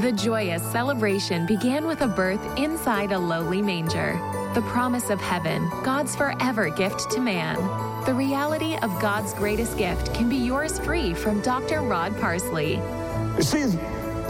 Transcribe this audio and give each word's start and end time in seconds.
The 0.00 0.10
joyous 0.10 0.62
celebration 0.72 1.44
began 1.44 1.86
with 1.86 2.00
a 2.00 2.08
birth 2.08 2.40
inside 2.58 3.12
a 3.12 3.18
lowly 3.18 3.60
manger. 3.60 4.18
The 4.54 4.62
promise 4.62 5.10
of 5.10 5.20
heaven, 5.20 5.68
God's 5.84 6.16
forever 6.16 6.70
gift 6.70 7.10
to 7.10 7.20
man. 7.20 7.56
The 8.06 8.14
reality 8.14 8.74
of 8.76 8.90
God's 9.02 9.34
greatest 9.34 9.76
gift 9.76 10.14
can 10.14 10.30
be 10.30 10.36
yours 10.36 10.78
free 10.78 11.12
from 11.12 11.42
Dr. 11.42 11.82
Rod 11.82 12.18
Parsley. 12.18 12.76
You 13.36 13.42
see, 13.42 13.64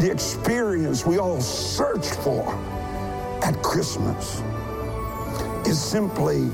the 0.01 0.11
experience 0.11 1.07
we 1.07 1.19
all 1.19 1.41
search 1.41 2.09
for 2.09 2.53
at 3.45 3.63
Christmas 3.63 4.43
is 5.65 5.81
simply 5.81 6.51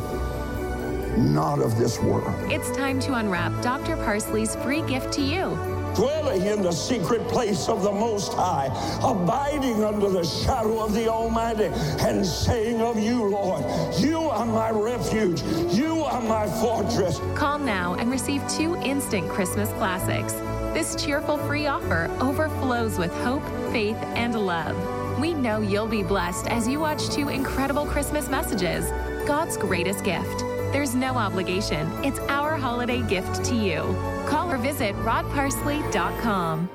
not 1.16 1.60
of 1.60 1.78
this 1.78 1.98
world. 1.98 2.34
It's 2.52 2.70
time 2.76 3.00
to 3.00 3.14
unwrap 3.14 3.62
Dr. 3.62 3.96
Parsley's 3.96 4.54
free 4.56 4.82
gift 4.82 5.14
to 5.14 5.22
you. 5.22 5.77
Dwelling 5.98 6.46
in 6.46 6.62
the 6.62 6.70
secret 6.70 7.26
place 7.26 7.68
of 7.68 7.82
the 7.82 7.90
Most 7.90 8.32
High, 8.34 8.66
abiding 9.02 9.82
under 9.82 10.08
the 10.08 10.22
shadow 10.22 10.78
of 10.84 10.94
the 10.94 11.08
Almighty, 11.08 11.72
and 12.06 12.24
saying 12.24 12.80
of 12.80 13.00
you, 13.00 13.24
Lord, 13.24 13.64
you 13.96 14.20
are 14.20 14.46
my 14.46 14.70
refuge, 14.70 15.42
you 15.74 16.04
are 16.04 16.20
my 16.20 16.46
fortress. 16.60 17.18
Call 17.34 17.58
now 17.58 17.94
and 17.94 18.12
receive 18.12 18.48
two 18.48 18.76
instant 18.76 19.28
Christmas 19.28 19.70
classics. 19.70 20.34
This 20.72 20.94
cheerful 20.94 21.36
free 21.36 21.66
offer 21.66 22.08
overflows 22.20 22.96
with 22.96 23.12
hope, 23.24 23.42
faith, 23.72 23.98
and 24.14 24.36
love. 24.46 24.76
We 25.18 25.34
know 25.34 25.62
you'll 25.62 25.88
be 25.88 26.04
blessed 26.04 26.46
as 26.46 26.68
you 26.68 26.78
watch 26.78 27.08
two 27.08 27.28
incredible 27.28 27.86
Christmas 27.86 28.28
messages 28.28 28.88
God's 29.26 29.56
greatest 29.56 30.04
gift. 30.04 30.44
There's 30.70 30.94
no 30.94 31.16
obligation, 31.16 31.90
it's 32.04 32.20
our 32.28 32.47
holiday 32.58 33.02
gift 33.02 33.44
to 33.46 33.54
you. 33.54 33.80
Call 34.26 34.50
or 34.50 34.58
visit 34.58 34.94
rodparsley.com. 34.96 36.68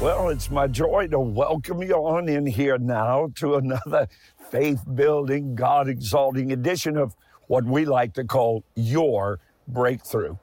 Well, 0.00 0.28
it's 0.28 0.48
my 0.48 0.68
joy 0.68 1.08
to 1.08 1.18
welcome 1.18 1.82
you 1.82 1.94
on 1.94 2.28
in 2.28 2.46
here 2.46 2.78
now 2.78 3.32
to 3.34 3.56
another 3.56 4.06
faith 4.48 4.80
building, 4.94 5.56
God 5.56 5.88
exalting 5.88 6.52
edition 6.52 6.96
of 6.96 7.16
what 7.48 7.64
we 7.64 7.84
like 7.84 8.14
to 8.14 8.22
call 8.24 8.62
Your 8.76 9.40
Breakthrough. 9.66 10.36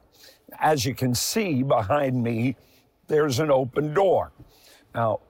As 0.60 0.86
you 0.86 0.94
can 0.94 1.16
see 1.16 1.64
behind 1.64 2.22
me, 2.22 2.58
there's 3.08 3.40
an 3.40 3.50
open 3.50 3.94
door. 3.94 4.34
Now, 4.94 5.22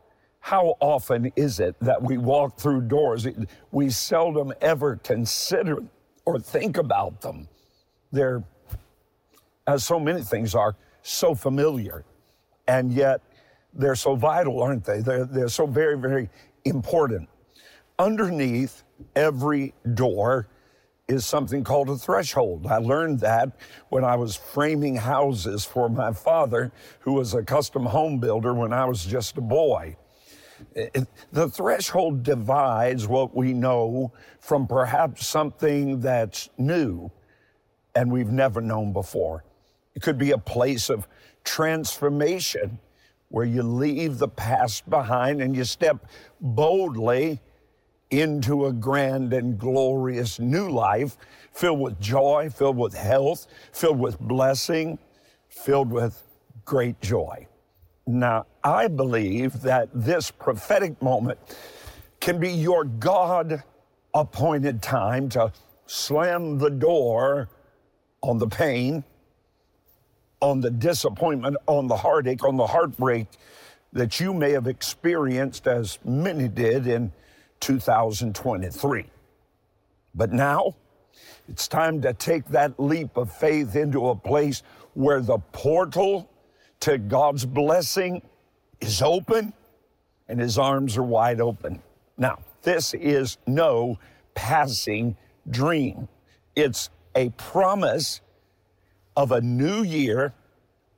how 0.45 0.77
often 0.79 1.31
is 1.35 1.59
it 1.59 1.75
that 1.81 1.99
we 1.99 2.19
walk 2.19 2.59
through 2.59 2.79
doors? 2.79 3.27
We 3.71 3.89
seldom 3.89 4.53
ever 4.61 4.97
consider 4.97 5.79
or 6.23 6.39
think 6.39 6.77
about 6.77 7.19
them. 7.19 7.47
They're, 8.11 8.43
as 9.65 9.83
so 9.83 9.99
many 9.99 10.21
things 10.21 10.53
are, 10.53 10.75
so 11.01 11.33
familiar. 11.33 12.05
And 12.67 12.93
yet, 12.93 13.21
they're 13.73 13.95
so 13.95 14.13
vital, 14.15 14.61
aren't 14.61 14.85
they? 14.85 14.99
They're, 14.99 15.25
they're 15.25 15.49
so 15.49 15.65
very, 15.65 15.97
very 15.97 16.29
important. 16.63 17.27
Underneath 17.97 18.83
every 19.15 19.73
door 19.95 20.47
is 21.07 21.25
something 21.25 21.63
called 21.63 21.89
a 21.89 21.97
threshold. 21.97 22.67
I 22.67 22.77
learned 22.77 23.19
that 23.21 23.57
when 23.89 24.03
I 24.03 24.15
was 24.15 24.35
framing 24.35 24.95
houses 24.95 25.65
for 25.65 25.89
my 25.89 26.13
father, 26.13 26.71
who 26.99 27.13
was 27.13 27.33
a 27.33 27.41
custom 27.41 27.87
home 27.87 28.19
builder 28.19 28.53
when 28.53 28.73
I 28.73 28.85
was 28.85 29.03
just 29.07 29.39
a 29.39 29.41
boy. 29.41 29.97
The 31.31 31.49
threshold 31.49 32.23
divides 32.23 33.07
what 33.07 33.35
we 33.35 33.53
know 33.53 34.13
from 34.39 34.67
perhaps 34.67 35.27
something 35.27 35.99
that's 35.99 36.49
new 36.57 37.11
and 37.95 38.11
we've 38.11 38.31
never 38.31 38.61
known 38.61 38.93
before. 38.93 39.43
It 39.95 40.01
could 40.01 40.17
be 40.17 40.31
a 40.31 40.37
place 40.37 40.89
of 40.89 41.07
transformation 41.43 42.79
where 43.29 43.45
you 43.45 43.63
leave 43.63 44.17
the 44.17 44.27
past 44.27 44.89
behind 44.89 45.41
and 45.41 45.55
you 45.55 45.63
step 45.63 46.05
boldly 46.41 47.41
into 48.11 48.65
a 48.65 48.73
grand 48.73 49.33
and 49.33 49.57
glorious 49.57 50.39
new 50.39 50.69
life 50.69 51.17
filled 51.51 51.79
with 51.79 51.99
joy, 51.99 52.49
filled 52.53 52.77
with 52.77 52.93
health, 52.93 53.47
filled 53.71 53.99
with 53.99 54.19
blessing, 54.19 54.99
filled 55.49 55.91
with 55.91 56.21
great 56.65 57.01
joy. 57.01 57.47
Now, 58.07 58.45
I 58.63 58.87
believe 58.87 59.61
that 59.61 59.89
this 59.93 60.29
prophetic 60.29 61.01
moment 61.01 61.39
can 62.19 62.39
be 62.39 62.51
your 62.51 62.83
God 62.83 63.63
appointed 64.13 64.81
time 64.81 65.27
to 65.29 65.51
slam 65.87 66.59
the 66.59 66.69
door 66.69 67.49
on 68.21 68.37
the 68.37 68.47
pain, 68.47 69.03
on 70.39 70.61
the 70.61 70.69
disappointment, 70.69 71.57
on 71.67 71.87
the 71.87 71.97
heartache, 71.97 72.43
on 72.43 72.57
the 72.57 72.67
heartbreak 72.67 73.27
that 73.93 74.19
you 74.19 74.33
may 74.33 74.51
have 74.51 74.67
experienced, 74.67 75.67
as 75.67 75.97
many 76.03 76.47
did 76.47 76.85
in 76.85 77.11
2023. 77.59 79.05
But 80.13 80.31
now, 80.31 80.75
it's 81.47 81.67
time 81.67 82.01
to 82.01 82.13
take 82.13 82.45
that 82.49 82.79
leap 82.79 83.17
of 83.17 83.31
faith 83.31 83.75
into 83.75 84.09
a 84.09 84.15
place 84.15 84.63
where 84.93 85.21
the 85.21 85.37
portal 85.51 86.29
to 86.85 86.99
God's 86.99 87.47
blessing 87.47 88.21
is 88.79 89.01
open 89.01 89.53
and 90.27 90.39
his 90.39 90.59
arms 90.59 90.95
are 90.97 91.03
wide 91.03 91.41
open. 91.41 91.81
Now, 92.15 92.37
this 92.61 92.93
is 92.93 93.39
no 93.47 93.97
passing 94.35 95.17
dream. 95.49 96.07
It's 96.55 96.91
a 97.15 97.29
promise 97.29 98.21
of 99.17 99.31
a 99.31 99.41
new 99.41 99.81
year 99.81 100.35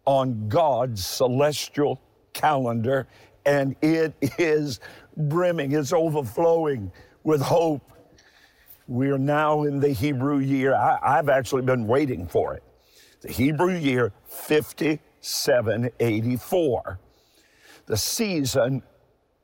on 0.03 0.49
God's 0.49 1.07
celestial 1.07 2.01
calendar, 2.33 3.07
and 3.45 3.73
it 3.81 4.13
is 4.37 4.81
brimming, 5.15 5.71
it's 5.71 5.93
overflowing 5.93 6.91
with 7.23 7.39
hope. 7.39 7.93
We 8.89 9.09
are 9.09 9.17
now 9.17 9.63
in 9.63 9.79
the 9.79 9.93
Hebrew 9.93 10.39
year. 10.39 10.75
I, 10.75 11.15
have 11.15 11.29
actually 11.29 11.61
been 11.61 11.87
waiting 11.87 12.27
for 12.27 12.55
it. 12.55 12.63
The 13.21 13.31
Hebrew 13.31 13.71
year 13.71 14.11
5784, 15.27 16.99
the 17.85 17.97
season 17.97 18.81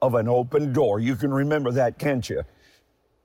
of 0.01 0.15
an 0.15 0.29
open 0.29 0.71
door. 0.71 0.99
You 0.99 1.15
can 1.15 1.33
remember 1.33 1.71
that, 1.71 1.99
can't 1.99 2.29
you? 2.29 2.43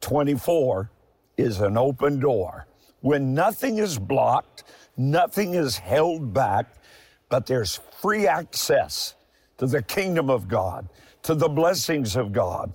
24 0.01 0.91
is 1.37 1.61
an 1.61 1.79
open 1.79 2.19
door. 2.19 2.67
When 3.01 3.33
nothing 3.33 3.79
is 3.79 3.97
blocked, 3.97 4.65
nothing 4.97 5.55
is 5.55 5.79
held 5.79 6.35
back, 6.35 6.67
but 7.29 7.47
there's 7.47 7.81
free 8.01 8.27
access 8.27 9.15
to 9.59 9.67
the 9.67 9.83
kingdom 9.83 10.29
of 10.29 10.49
God, 10.49 10.89
to 11.23 11.35
the 11.35 11.49
blessings 11.49 12.17
of 12.17 12.33
God. 12.33 12.73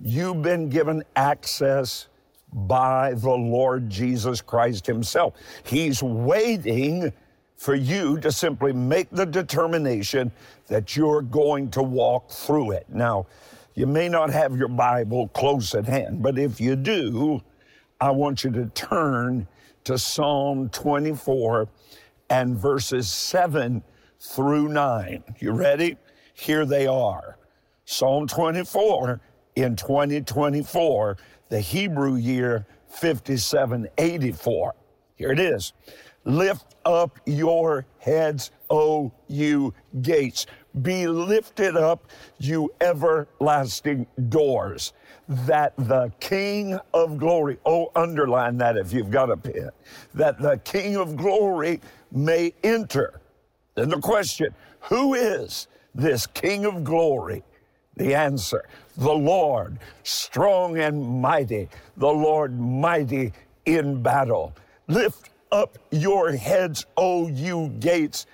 You've 0.00 0.40
been 0.40 0.70
given 0.70 1.02
access 1.16 2.08
by 2.50 3.12
the 3.12 3.30
Lord 3.30 3.90
Jesus 3.90 4.40
Christ 4.40 4.86
Himself. 4.86 5.34
He's 5.64 6.02
waiting 6.02 7.12
for 7.58 7.74
you 7.74 8.18
to 8.20 8.30
simply 8.30 8.72
make 8.72 9.10
the 9.10 9.26
determination 9.26 10.30
that 10.68 10.96
you're 10.96 11.22
going 11.22 11.68
to 11.72 11.82
walk 11.82 12.30
through 12.30 12.70
it. 12.70 12.86
Now, 12.88 13.26
you 13.74 13.86
may 13.86 14.08
not 14.08 14.30
have 14.30 14.56
your 14.56 14.68
Bible 14.68 15.28
close 15.28 15.74
at 15.74 15.84
hand, 15.84 16.22
but 16.22 16.38
if 16.38 16.60
you 16.60 16.76
do, 16.76 17.42
I 18.00 18.12
want 18.12 18.44
you 18.44 18.50
to 18.52 18.66
turn 18.66 19.48
to 19.84 19.98
Psalm 19.98 20.68
24 20.68 21.68
and 22.30 22.56
verses 22.56 23.10
7 23.10 23.82
through 24.20 24.68
9. 24.68 25.24
You 25.40 25.50
ready? 25.50 25.96
Here 26.34 26.64
they 26.64 26.86
are. 26.86 27.38
Psalm 27.84 28.28
24 28.28 29.20
in 29.56 29.74
2024, 29.74 31.16
the 31.48 31.60
Hebrew 31.60 32.14
year 32.14 32.66
5784. 32.88 34.74
Here 35.16 35.32
it 35.32 35.40
is. 35.40 35.72
Lift 36.28 36.76
up 36.84 37.18
your 37.24 37.86
heads, 37.98 38.50
O 38.68 39.10
you 39.28 39.72
gates. 40.02 40.44
Be 40.82 41.06
lifted 41.06 41.74
up, 41.74 42.06
you 42.38 42.70
everlasting 42.82 44.06
doors, 44.28 44.92
that 45.26 45.72
the 45.78 46.12
King 46.20 46.78
of 46.92 47.16
glory, 47.16 47.56
oh, 47.64 47.90
underline 47.96 48.58
that 48.58 48.76
if 48.76 48.92
you've 48.92 49.10
got 49.10 49.30
a 49.30 49.38
pen, 49.38 49.70
that 50.12 50.38
the 50.38 50.58
King 50.58 50.96
of 50.96 51.16
glory 51.16 51.80
may 52.12 52.52
enter. 52.62 53.22
Then 53.74 53.88
the 53.88 53.98
question, 53.98 54.54
who 54.80 55.14
is 55.14 55.66
this 55.94 56.26
King 56.26 56.66
of 56.66 56.84
glory? 56.84 57.42
The 57.96 58.14
answer, 58.14 58.68
the 58.98 59.14
Lord, 59.14 59.78
strong 60.02 60.76
and 60.76 61.22
mighty, 61.22 61.70
the 61.96 62.12
Lord 62.12 62.60
mighty 62.60 63.32
in 63.64 64.02
battle. 64.02 64.54
Lift 64.88 65.30
up 65.52 65.78
your 65.90 66.32
heads, 66.32 66.86
O 66.96 67.28
you 67.28 67.68
gates, 67.80 68.26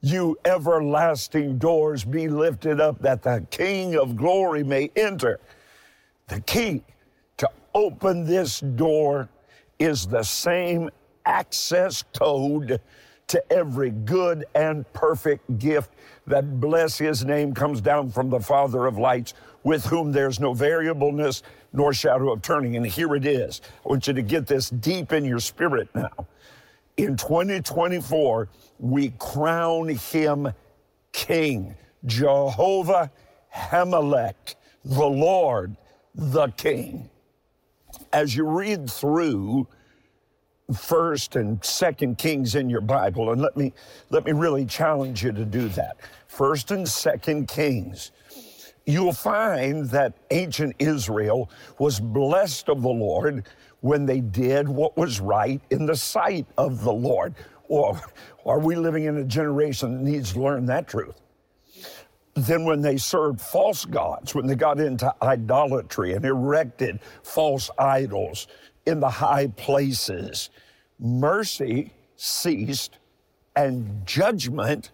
you 0.00 0.38
everlasting 0.44 1.58
doors, 1.58 2.04
be 2.04 2.28
lifted 2.28 2.80
up 2.80 3.00
that 3.00 3.22
the 3.22 3.46
King 3.50 3.96
of 3.96 4.16
glory 4.16 4.62
may 4.62 4.90
enter. 4.96 5.40
The 6.28 6.40
key 6.40 6.82
to 7.38 7.50
open 7.74 8.24
this 8.24 8.60
door 8.60 9.28
is 9.78 10.06
the 10.06 10.22
same 10.22 10.90
access 11.24 12.04
code 12.18 12.80
to 13.28 13.52
every 13.52 13.90
good 13.90 14.44
and 14.54 14.90
perfect 14.92 15.58
gift 15.58 15.90
that 16.26 16.60
bless 16.60 16.98
his 16.98 17.24
name 17.24 17.54
comes 17.54 17.80
down 17.80 18.10
from 18.10 18.30
the 18.30 18.40
Father 18.40 18.86
of 18.86 18.98
lights, 18.98 19.34
with 19.64 19.84
whom 19.86 20.12
there's 20.12 20.38
no 20.38 20.52
variableness 20.54 21.42
nor 21.72 21.92
shadow 21.92 22.32
of 22.32 22.42
turning. 22.42 22.76
And 22.76 22.86
here 22.86 23.14
it 23.16 23.26
is. 23.26 23.60
I 23.84 23.88
want 23.88 24.06
you 24.06 24.12
to 24.12 24.22
get 24.22 24.46
this 24.46 24.70
deep 24.70 25.12
in 25.12 25.24
your 25.24 25.40
spirit 25.40 25.88
now. 25.94 26.26
In 26.96 27.16
2024, 27.16 28.48
we 28.78 29.10
crown 29.18 29.88
him 29.88 30.52
king, 31.12 31.74
Jehovah 32.04 33.10
Hamelech, 33.54 34.54
the 34.84 35.06
Lord, 35.06 35.76
the 36.14 36.48
King. 36.48 37.10
As 38.12 38.36
you 38.36 38.46
read 38.46 38.90
through 38.90 39.66
first 40.74 41.36
and 41.36 41.64
second 41.64 42.18
kings 42.18 42.56
in 42.56 42.68
your 42.68 42.80
bible 42.80 43.30
and 43.30 43.40
let 43.40 43.56
me 43.56 43.72
let 44.10 44.24
me 44.24 44.32
really 44.32 44.64
challenge 44.64 45.22
you 45.22 45.32
to 45.32 45.44
do 45.44 45.68
that. 45.68 45.96
First 46.26 46.70
and 46.70 46.88
second 46.88 47.48
kings. 47.48 48.10
You'll 48.84 49.12
find 49.12 49.88
that 49.90 50.14
ancient 50.30 50.74
israel 50.78 51.50
was 51.78 52.00
blessed 52.00 52.68
of 52.68 52.82
the 52.82 52.88
lord 52.88 53.46
when 53.80 54.06
they 54.06 54.20
did 54.20 54.68
what 54.68 54.96
was 54.96 55.20
right 55.20 55.60
in 55.70 55.86
the 55.86 55.96
sight 55.96 56.46
of 56.58 56.82
the 56.82 56.92
lord. 56.92 57.34
Or 57.68 58.00
are 58.44 58.60
we 58.60 58.74
living 58.76 59.04
in 59.04 59.16
a 59.18 59.24
generation 59.24 59.92
that 59.96 60.02
needs 60.02 60.32
to 60.32 60.40
learn 60.40 60.66
that 60.66 60.88
truth? 60.88 61.20
Then 62.34 62.64
when 62.64 62.80
they 62.80 62.96
served 62.96 63.40
false 63.40 63.84
gods 63.84 64.34
when 64.34 64.46
they 64.46 64.56
got 64.56 64.78
into 64.78 65.12
idolatry 65.22 66.12
and 66.14 66.24
erected 66.24 67.00
false 67.22 67.70
idols 67.78 68.46
in 68.86 69.00
the 69.00 69.10
high 69.10 69.48
places. 69.48 70.50
Mercy 70.98 71.92
ceased 72.16 72.98
and 73.54 74.06
judgment 74.06 74.90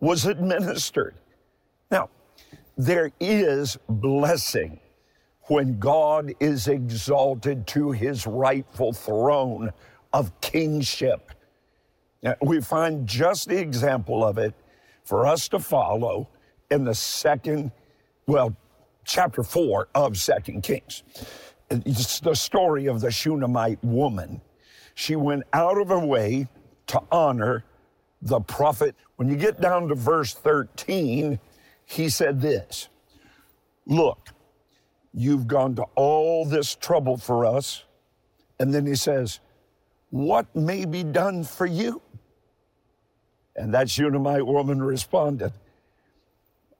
was 0.00 0.24
administered. 0.24 1.14
Now, 1.90 2.10
there 2.76 3.10
is 3.20 3.78
blessing 3.88 4.80
when 5.44 5.78
God 5.78 6.32
is 6.40 6.68
exalted 6.68 7.66
to 7.68 7.90
his 7.90 8.26
rightful 8.26 8.92
throne 8.92 9.72
of 10.12 10.38
kingship. 10.40 11.32
Now, 12.22 12.34
we 12.42 12.60
find 12.60 13.06
just 13.06 13.48
the 13.48 13.58
example 13.58 14.24
of 14.24 14.38
it 14.38 14.54
for 15.04 15.26
us 15.26 15.48
to 15.48 15.58
follow 15.58 16.28
in 16.70 16.84
the 16.84 16.94
second, 16.94 17.72
well, 18.26 18.54
chapter 19.04 19.42
four 19.42 19.88
of 19.94 20.18
Second 20.18 20.62
Kings. 20.62 21.02
It's 21.70 22.20
the 22.20 22.34
story 22.34 22.86
of 22.86 23.00
the 23.00 23.10
Shunammite 23.10 23.82
woman. 23.84 24.40
She 24.94 25.16
went 25.16 25.44
out 25.52 25.78
of 25.78 25.88
her 25.88 25.98
way 25.98 26.48
to 26.88 27.02
honor 27.12 27.64
the 28.22 28.40
prophet. 28.40 28.94
When 29.16 29.28
you 29.28 29.36
get 29.36 29.60
down 29.60 29.88
to 29.88 29.94
verse 29.94 30.34
13, 30.34 31.38
he 31.84 32.08
said 32.08 32.40
this 32.40 32.88
Look, 33.86 34.30
you've 35.12 35.46
gone 35.46 35.74
to 35.76 35.84
all 35.94 36.44
this 36.44 36.74
trouble 36.74 37.16
for 37.16 37.44
us. 37.44 37.84
And 38.58 38.74
then 38.74 38.86
he 38.86 38.94
says, 38.94 39.40
What 40.10 40.54
may 40.54 40.84
be 40.84 41.04
done 41.04 41.44
for 41.44 41.66
you? 41.66 42.02
And 43.56 43.74
that 43.74 43.90
Shunammite 43.90 44.46
woman 44.46 44.82
responded, 44.82 45.52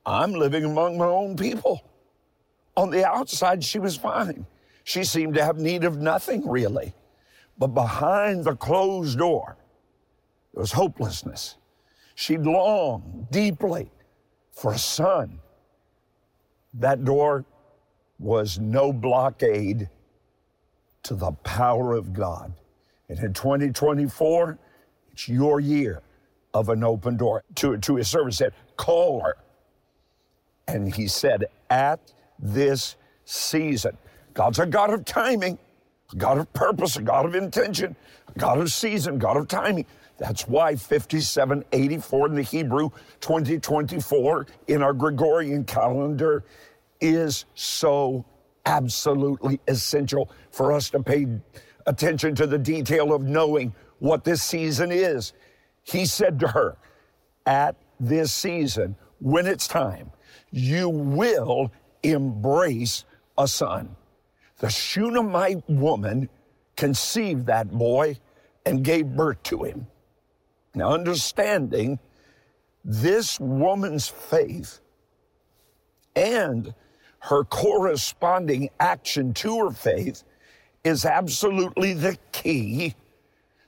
I'm 0.07 0.33
living 0.33 0.65
among 0.65 0.97
my 0.97 1.07
own 1.07 1.37
people. 1.37 1.83
On 2.77 2.91
the 2.91 3.07
outside, 3.07 3.63
she 3.63 3.79
was 3.79 3.97
fine. 3.97 4.47
She 4.89 5.05
seemed 5.05 5.35
to 5.35 5.45
have 5.45 5.59
need 5.59 5.85
of 5.85 5.99
nothing 5.99 6.49
really. 6.49 6.95
But 7.59 7.75
behind 7.75 8.47
the 8.47 8.57
closed 8.57 9.19
door, 9.19 9.59
there 10.55 10.63
was 10.63 10.73
hopelessness. 10.73 11.57
She'd 12.15 12.41
longed 12.41 13.27
deeply 13.31 13.91
for 14.51 14.73
a 14.73 14.79
son. 14.79 15.41
That 16.73 17.05
door 17.05 17.45
was 18.19 18.59
no 18.59 18.91
blockade 18.91 19.91
to 21.03 21.15
the 21.15 21.33
power 21.33 21.93
of 21.93 22.15
God. 22.15 22.55
And 23.11 23.19
in 23.19 23.35
2024, 23.35 24.59
it's 25.13 25.29
your 25.29 25.61
year 25.61 26.01
of 26.55 26.71
an 26.71 26.83
open 26.83 27.19
door. 27.19 27.45
To, 27.57 27.77
to 27.77 27.97
his 27.97 28.09
servant 28.09 28.37
said, 28.37 28.55
call 28.79 29.21
her. 29.21 29.37
And 30.67 30.95
he 30.95 31.09
said, 31.09 31.45
at 31.69 32.01
this 32.39 32.97
season. 33.27 33.99
God's 34.39 34.61
a 34.61 34.67
God 34.67 34.95
of 34.95 35.05
timing, 35.05 35.59
a 36.13 36.17
God 36.17 36.39
of 36.39 36.53
purpose, 36.53 36.95
a 36.95 37.03
God 37.03 37.27
of 37.27 37.35
intention, 37.35 37.97
a 38.29 38.39
God 38.39 38.59
of 38.59 38.71
season, 38.71 39.19
God 39.19 39.37
of 39.37 39.49
timing. 39.49 39.85
That's 40.17 40.47
why 40.47 40.77
5784 40.77 42.29
in 42.29 42.35
the 42.37 42.43
Hebrew 42.43 42.91
2024 43.21 44.47
in 44.69 44.81
our 44.81 44.93
Gregorian 44.93 45.65
calendar 45.65 46.45
is 47.01 47.47
so 47.57 48.25
absolutely 48.65 49.59
essential 49.67 50.31
for 50.53 50.71
us 50.71 50.89
to 50.91 51.03
pay 51.03 51.27
attention 51.87 52.37
to 52.37 52.47
the 52.47 52.59
detail 52.59 53.13
of 53.13 53.25
knowing 53.25 53.75
what 53.99 54.23
this 54.23 54.41
season 54.41 54.93
is. 54.93 55.33
He 55.83 56.07
said 56.07 56.39
to 56.39 56.47
her, 56.47 56.77
At 57.45 57.75
this 57.99 58.33
season, 58.33 58.95
when 59.19 59.49
it's 59.49 59.67
time, 59.67 60.13
you 60.53 60.89
will 60.89 61.73
embrace 62.05 63.05
a 63.37 63.49
son. 63.49 63.97
The 64.59 64.69
Shunammite 64.69 65.69
woman 65.69 66.29
conceived 66.77 67.47
that 67.47 67.71
boy 67.71 68.19
and 68.67 68.85
gave 68.85 69.07
birth 69.07 69.43
to 69.45 69.63
him. 69.65 69.87
Now, 70.75 70.93
understanding 70.93 71.99
this 72.85 73.39
woman's 73.41 74.09
faith 74.09 74.81
and 76.15 76.75
her 77.21 77.45
corresponding 77.45 78.71
action 78.81 79.35
to 79.35 79.59
her 79.67 79.71
faith 79.71 80.25
is 80.85 81.05
absolutely 81.05 81.95
the 81.95 82.17
key 82.33 82.95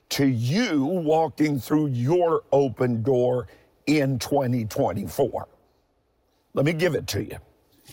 to 0.09 0.25
you 0.25 0.83
walking 0.83 1.59
through 1.59 1.87
your 1.87 2.43
open 2.51 3.01
door 3.01 3.47
in 3.87 4.19
2024. 4.19 5.47
Let 6.53 6.65
me 6.65 6.73
give 6.73 6.95
it 6.95 7.07
to 7.07 7.23
you. 7.23 7.37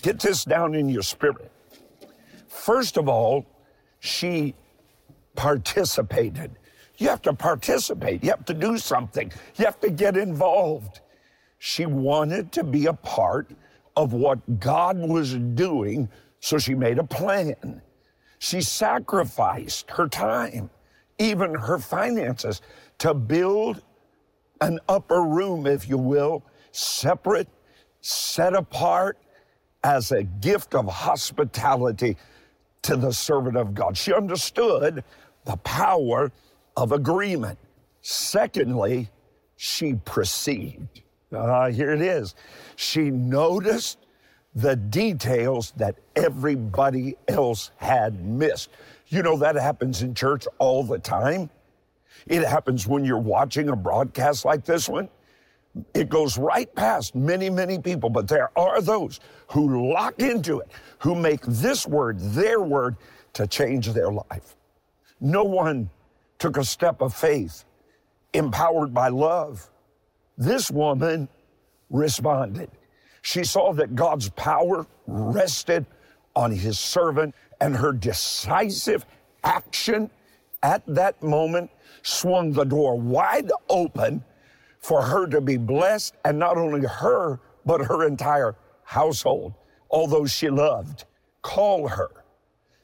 Get 0.03 0.19
this 0.21 0.45
down 0.45 0.75
in 0.75 0.89
your 0.89 1.03
spirit. 1.03 1.51
First 2.59 2.97
of 2.97 3.09
all, 3.09 3.47
she 4.01 4.55
participated. 5.37 6.51
You 6.97 7.09
have 7.09 7.23
to 7.23 7.33
participate. 7.33 8.25
You 8.25 8.31
have 8.31 8.45
to 8.47 8.55
do 8.55 8.79
something. 8.79 9.31
You 9.57 9.65
have 9.65 9.79
to 9.81 9.91
get 9.91 10.17
involved. 10.17 11.01
She 11.59 11.87
wanted 11.87 12.51
to 12.53 12.65
be 12.65 12.87
a 12.87 12.93
part 12.93 13.53
of 13.97 14.13
what 14.13 14.59
God 14.59 14.99
was 14.99 15.35
doing, 15.35 16.09
so 16.41 16.59
she 16.59 16.75
made 16.75 16.99
a 16.99 17.05
plan. 17.05 17.81
She 18.41 18.61
sacrificed 18.61 19.91
her 19.93 20.09
time, 20.09 20.69
even 21.19 21.55
her 21.55 21.79
finances, 21.79 22.61
to 22.99 23.15
build 23.15 23.83
an 24.61 24.81
upper 24.89 25.23
room, 25.23 25.67
if 25.67 25.89
you 25.89 25.97
will, 25.97 26.43
separate, 26.73 27.49
set 28.01 28.55
apart 28.55 29.17
as 29.85 30.11
a 30.11 30.25
gift 30.25 30.75
of 30.75 30.87
hospitality 30.87 32.17
to 32.83 32.97
the 32.97 33.13
servant 33.13 33.57
of 33.57 33.75
God. 33.75 33.97
She 33.97 34.13
understood 34.13 35.05
the 35.45 35.57
power 35.59 36.31
of 36.77 36.93
agreement. 36.93 37.59
Secondly, 38.03 39.11
she 39.57 39.95
perceived. 40.05 41.03
Uh, 41.33 41.71
here 41.71 41.93
it 41.93 42.01
is. 42.01 42.35
She 42.77 43.11
noticed 43.11 43.99
the 44.55 44.77
details 44.77 45.73
that 45.77 45.97
everybody 46.17 47.17
else 47.29 47.71
had 47.77 48.25
missed. 48.25 48.71
You 49.09 49.23
know, 49.23 49.37
that 49.39 49.57
happens 49.57 50.03
in 50.03 50.15
church 50.15 50.47
all 50.59 50.83
the 50.83 50.99
time. 50.99 51.51
It 52.27 52.45
happens 52.45 52.87
when 52.87 53.05
you're 53.05 53.19
watching 53.19 53.69
a 53.69 53.77
broadcast 53.77 54.45
like 54.45 54.65
this 54.65 54.89
one. 54.89 55.09
It 55.95 56.09
goes 56.09 56.39
right 56.39 56.73
past 56.75 57.15
many, 57.15 57.51
many 57.51 57.79
people, 57.79 58.11
but 58.11 58.27
there 58.27 58.51
are 58.59 58.81
those 58.81 59.21
who 59.49 59.93
lock 59.93 60.19
into 60.19 60.61
it, 60.61 60.69
who 60.99 61.15
make 61.15 61.43
this 61.43 61.87
word 61.87 62.19
their 62.19 62.61
word 62.61 62.97
to 63.35 63.47
change 63.47 63.89
their 63.89 64.11
life. 64.11 64.57
No 65.21 65.45
one 65.45 65.91
took 66.39 66.57
a 66.57 66.65
step 66.65 67.01
of 67.01 67.15
faith 67.15 67.65
empowered 68.33 68.93
by 68.93 69.09
love. 69.09 69.71
This 70.37 70.71
woman 70.71 71.29
responded. 71.91 72.71
She 73.23 73.45
saw 73.45 73.73
that 73.75 73.95
God's 73.95 74.31
power 74.31 74.87
rested 75.07 75.87
on 76.35 76.53
his 76.53 76.79
servant, 76.79 77.35
and 77.61 77.77
her 77.77 77.93
decisive 77.93 79.05
action 79.43 80.11
at 80.63 80.83
that 80.87 81.21
moment 81.23 81.71
swung 82.03 82.53
the 82.53 82.65
door 82.65 82.99
wide 82.99 83.51
open 83.69 84.23
for 84.81 85.03
her 85.03 85.27
to 85.27 85.41
be 85.41 85.57
blessed, 85.57 86.15
and 86.25 86.39
not 86.39 86.57
only 86.57 86.87
her, 86.87 87.41
but 87.65 87.81
her 87.81 88.07
entire 88.07 88.57
household, 88.85 89.55
all 89.89 90.07
those 90.07 90.33
she 90.33 90.49
loved. 90.49 91.05
Call 91.43 91.89
her. 91.89 92.11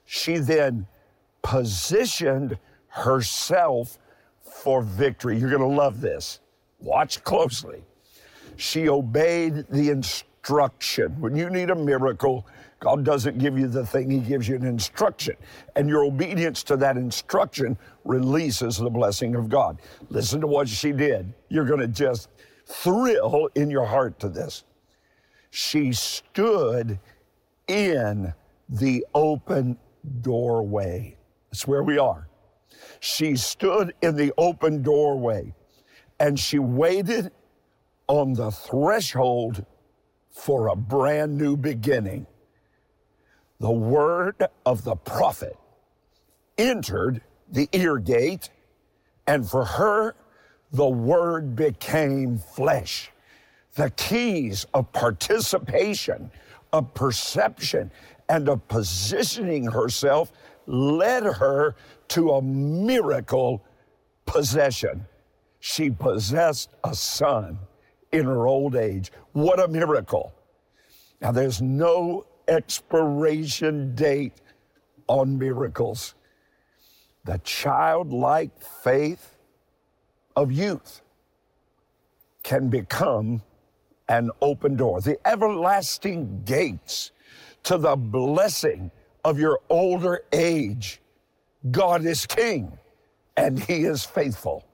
She 0.05 0.39
then 0.39 0.87
positioned 1.43 2.59
herself 2.89 3.99
for 4.43 4.83
victory. 4.83 5.39
You're 5.39 5.51
going 5.51 5.63
to 5.63 5.77
love 5.77 6.01
this. 6.01 6.41
Watch 6.79 7.23
closely. 7.25 7.83
She 8.57 8.89
obeyed 8.89 9.67
the 9.69 9.91
instruction. 9.91 11.21
When 11.21 11.35
you 11.35 11.51
need 11.51 11.71
a 11.71 11.75
miracle, 11.75 12.47
God 12.85 13.03
doesn't 13.03 13.39
give 13.39 13.59
you 13.59 13.67
the 13.67 13.87
thing, 13.87 14.11
He 14.11 14.19
gives 14.19 14.47
you 14.47 14.57
an 14.57 14.67
instruction. 14.67 15.37
And 15.75 15.89
your 15.89 16.05
obedience 16.05 16.63
to 16.65 16.77
that 16.77 16.99
instruction 16.99 17.79
releases 18.05 18.77
the 18.77 18.91
blessing 18.91 19.35
of 19.35 19.49
God. 19.49 19.81
Listen 20.11 20.41
to 20.43 20.47
what 20.47 20.69
she 20.69 20.93
did. 20.93 21.33
You're 21.49 21.65
going 21.65 21.81
to 21.81 21.89
just 21.89 22.29
thrill 22.67 23.49
in 23.55 23.71
your 23.71 23.87
heart 23.87 24.21
to 24.21 24.29
this. 24.29 24.65
She 25.51 25.95
stood 25.95 26.99
in 27.69 28.35
the 28.69 29.07
open 29.15 29.79
doorway. 30.21 31.17
That's 31.51 31.67
where 31.67 31.83
we 31.83 31.97
are. 31.97 32.29
She 33.01 33.37
stood 33.37 33.95
in 34.03 34.15
the 34.15 34.33
open 34.37 34.83
doorway 34.83 35.55
and 36.21 36.39
she 36.39 36.59
waited 36.59 37.31
on 38.09 38.35
the 38.35 38.51
threshold 38.51 39.65
for 40.31 40.69
a 40.69 40.77
brand 40.77 41.39
new 41.39 41.57
beginning. 41.57 42.27
The 43.65 43.71
word 43.71 44.47
of 44.67 44.85
the 44.85 44.95
prophet 44.95 45.57
entered 46.59 47.23
the 47.51 47.67
ear 47.73 47.97
gate, 47.97 48.51
and 49.27 49.49
for 49.49 49.65
her, 49.65 50.17
the 50.71 50.87
word 50.87 51.57
became 51.57 52.37
flesh. 52.37 53.11
The 53.77 53.89
keys 53.89 54.67
of 54.75 54.93
participation, 54.93 56.31
of 56.75 56.93
perception, 56.93 57.91
and 58.29 58.51
of 58.51 58.69
positioning 58.69 59.65
herself 59.65 60.31
led 60.67 61.23
her 61.23 61.75
to 62.09 62.33
a 62.33 62.43
miracle 62.43 63.65
possession. 64.27 65.07
She 65.61 65.89
possessed 65.89 66.69
a 66.85 66.95
son 66.95 67.59
in 68.13 68.27
her 68.27 68.47
old 68.47 68.77
age. 68.77 69.11
What 69.33 69.59
a 69.59 69.69
miracle. 69.69 70.35
Now, 71.23 71.33
there's 71.33 71.63
no 71.63 72.27
expiration 72.49 73.95
date 73.95 74.41
on 75.07 75.39
miracles. 75.39 76.15
The 77.25 77.39
childlike 77.39 78.61
faith 78.61 79.37
of 80.37 80.53
youth 80.53 81.01
can 82.43 82.69
become 82.69 83.43
an 84.09 84.31
open 84.43 84.77
door. 84.77 85.01
The 85.01 85.19
everlasting 85.27 86.43
gates 86.45 87.13
to 87.65 87.79
the 87.79 87.97
blessing 87.97 88.91
of 89.25 89.39
your 89.39 89.61
older 89.71 90.23
age. 90.33 91.01
God 91.71 92.05
is 92.05 92.27
king 92.27 92.79
and 93.37 93.59
he 93.59 93.85
is 93.85 94.05
faithful. 94.05 94.67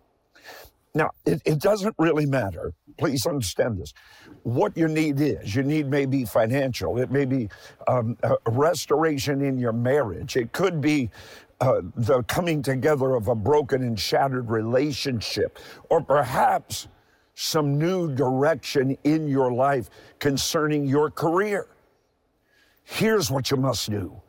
Now, 0.95 1.11
it, 1.25 1.41
it, 1.45 1.61
doesn't 1.61 1.95
really 1.99 2.27
matter. 2.27 2.73
Please 2.99 3.25
understand 3.25 3.79
this. 3.79 3.95
What 4.43 4.77
your 4.77 4.89
need 4.89 5.21
is, 5.21 5.55
your 5.55 5.65
need 5.65 5.89
may 5.89 6.05
be 6.05 6.25
financial, 6.25 6.99
it 6.99 7.11
may 7.11 7.25
be 7.25 7.49
um, 7.87 8.17
a 8.25 8.37
restoration 8.51 9.41
in 9.43 9.59
your 9.59 9.73
marriage, 9.73 10.37
it 10.37 10.53
could 10.53 10.81
be 10.81 11.11
uh, 11.61 11.83
the 11.95 12.23
coming 12.25 12.63
together 12.63 13.15
of 13.15 13.29
a 13.29 13.35
broken 13.35 13.83
and 13.83 14.01
shattered 14.01 14.51
relationship, 14.51 15.59
or 15.91 16.03
perhaps 16.03 16.89
some 17.35 17.79
new 17.79 18.13
direction 18.15 18.97
in 19.05 19.29
your 19.29 19.53
life 19.53 19.91
concerning 20.19 20.87
your 20.87 21.11
career. 21.11 21.69
Here's 22.83 23.31
what 23.31 23.51
you 23.51 23.57
must 23.57 23.91
do 23.91 24.21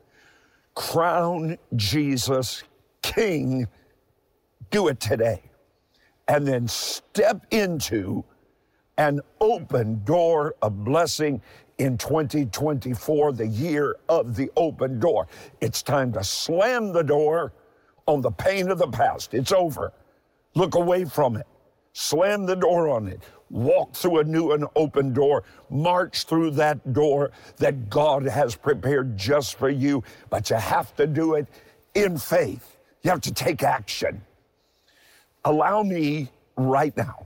crown 0.76 1.58
Jesus 1.76 2.64
King. 3.02 3.68
Do 4.70 4.88
it 4.88 5.00
today. 5.00 5.51
And 6.28 6.48
then 6.48 6.68
step 6.68 7.46
into 7.52 8.24
an 8.98 9.22
open 9.40 10.04
door 10.04 10.56
of 10.62 10.84
blessing 10.84 11.42
in 11.78 11.98
2024, 11.98 13.34
the 13.34 13.48
year 13.48 13.96
of 14.08 14.36
the 14.36 14.52
open 14.56 15.00
door. 15.00 15.28
It's 15.62 15.82
time 15.82 16.14
to 16.14 16.24
slam 16.24 16.94
the 16.94 17.04
door 17.04 17.54
on 18.06 18.22
the 18.22 18.32
pain 18.32 18.70
of 18.70 18.78
the 18.78 18.88
past. 18.88 19.34
It's 19.34 19.52
over. 19.52 19.92
Look 20.54 20.76
away 20.76 21.06
from 21.06 21.38
it. 21.38 21.48
Slam 21.94 22.46
the 22.46 22.56
door 22.56 22.90
on 22.90 23.08
it 23.08 23.22
walk 23.52 23.94
through 23.94 24.20
a 24.20 24.24
new 24.24 24.52
and 24.52 24.66
open 24.76 25.14
door, 25.14 25.44
march 25.70 26.24
through 26.24 26.52
that 26.52 26.94
door 26.94 27.32
that 27.58 27.90
God 27.90 28.24
has 28.24 28.56
prepared 28.56 29.18
just 29.18 29.56
for 29.56 29.70
you. 29.70 30.04
But 30.30 30.50
you 30.50 30.56
have 30.56 30.96
to 30.96 31.06
do 31.06 31.36
it 31.36 31.48
in 31.94 32.18
faith. 32.18 32.78
You 33.04 33.12
have 33.12 33.22
to 33.22 33.34
take 33.34 33.62
action. 33.62 34.22
Allow 35.44 35.84
me 35.84 36.30
right 36.56 36.96
now 36.96 37.26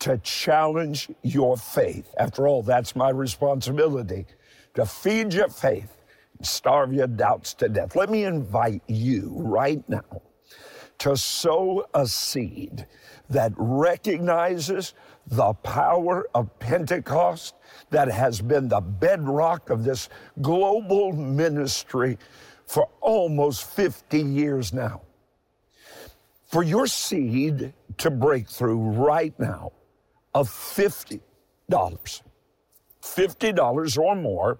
to 0.00 0.18
challenge 0.18 1.10
your 1.22 1.56
faith. 1.56 2.14
After 2.16 2.46
all, 2.46 2.62
that's 2.62 2.94
my 2.94 3.10
responsibility 3.10 4.26
to 4.74 4.86
feed 4.86 5.34
your 5.34 5.48
faith 5.48 5.96
and 6.38 6.46
starve 6.46 6.92
your 6.92 7.06
doubts 7.06 7.54
to 7.54 7.68
death. 7.68 7.96
Let 7.96 8.08
me 8.08 8.24
invite 8.24 8.82
you 8.86 9.32
right 9.36 9.86
now 9.88 10.22
to 10.98 11.16
sow 11.16 11.86
a 11.94 12.06
seed 12.06 12.86
that 13.30 13.52
recognizes 13.56 14.94
the 15.26 15.52
power 15.54 16.28
of 16.34 16.56
Pentecost 16.58 17.54
that 17.90 18.10
has 18.10 18.40
been 18.40 18.68
the 18.68 18.80
bedrock 18.80 19.70
of 19.70 19.84
this 19.84 20.08
global 20.40 21.12
ministry 21.12 22.18
for 22.66 22.88
almost 23.00 23.64
50 23.64 24.20
years 24.20 24.72
now. 24.72 25.02
For 26.50 26.64
your 26.64 26.88
seed 26.88 27.72
to 27.98 28.10
break 28.10 28.48
through 28.48 28.80
right 28.80 29.38
now 29.38 29.70
of 30.34 30.48
$50, 30.48 31.20
$50 31.70 33.98
or 33.98 34.16
more, 34.16 34.58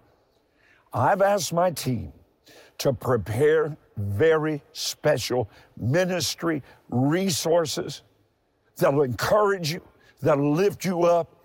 I've 0.93 1.21
asked 1.21 1.53
my 1.53 1.73
team 1.73 2.13
to 2.79 2.93
prepare 2.93 3.77
very 3.97 4.63
special 4.73 5.51
ministry 5.77 6.63
resources 6.91 8.03
that'll 8.77 9.03
encourage 9.03 9.73
you, 9.73 9.83
that'll 10.23 10.53
lift 10.53 10.85
you 10.85 11.03
up 11.03 11.45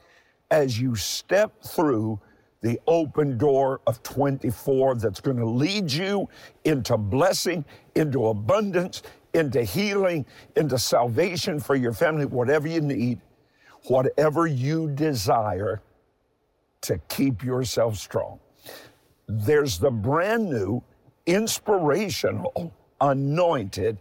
as 0.52 0.80
you 0.80 0.96
step 0.96 1.64
through 1.64 2.20
the 2.62 2.80
open 2.86 3.38
door 3.38 3.82
of 3.88 4.04
24 4.04 4.96
that's 4.96 5.22
going 5.22 5.38
to 5.38 5.46
lead 5.46 5.92
you 5.92 6.30
into 6.64 6.98
blessing, 6.98 7.66
into 7.96 8.28
abundance, 8.28 9.02
into 9.36 9.64
healing, 9.64 10.26
into 10.56 10.78
salvation 10.80 11.60
for 11.60 11.76
your 11.76 11.94
family, 11.94 12.26
whatever 12.26 12.68
you 12.68 12.82
need, 12.82 13.20
whatever 13.88 14.48
you 14.48 14.90
desire 14.92 15.82
to 16.82 16.98
keep 17.10 17.44
yourself 17.44 17.98
strong. 17.98 18.40
There's 19.28 19.78
the 19.78 19.92
brand 19.92 20.50
new, 20.50 20.84
inspirational, 21.26 22.74
anointed, 23.02 23.98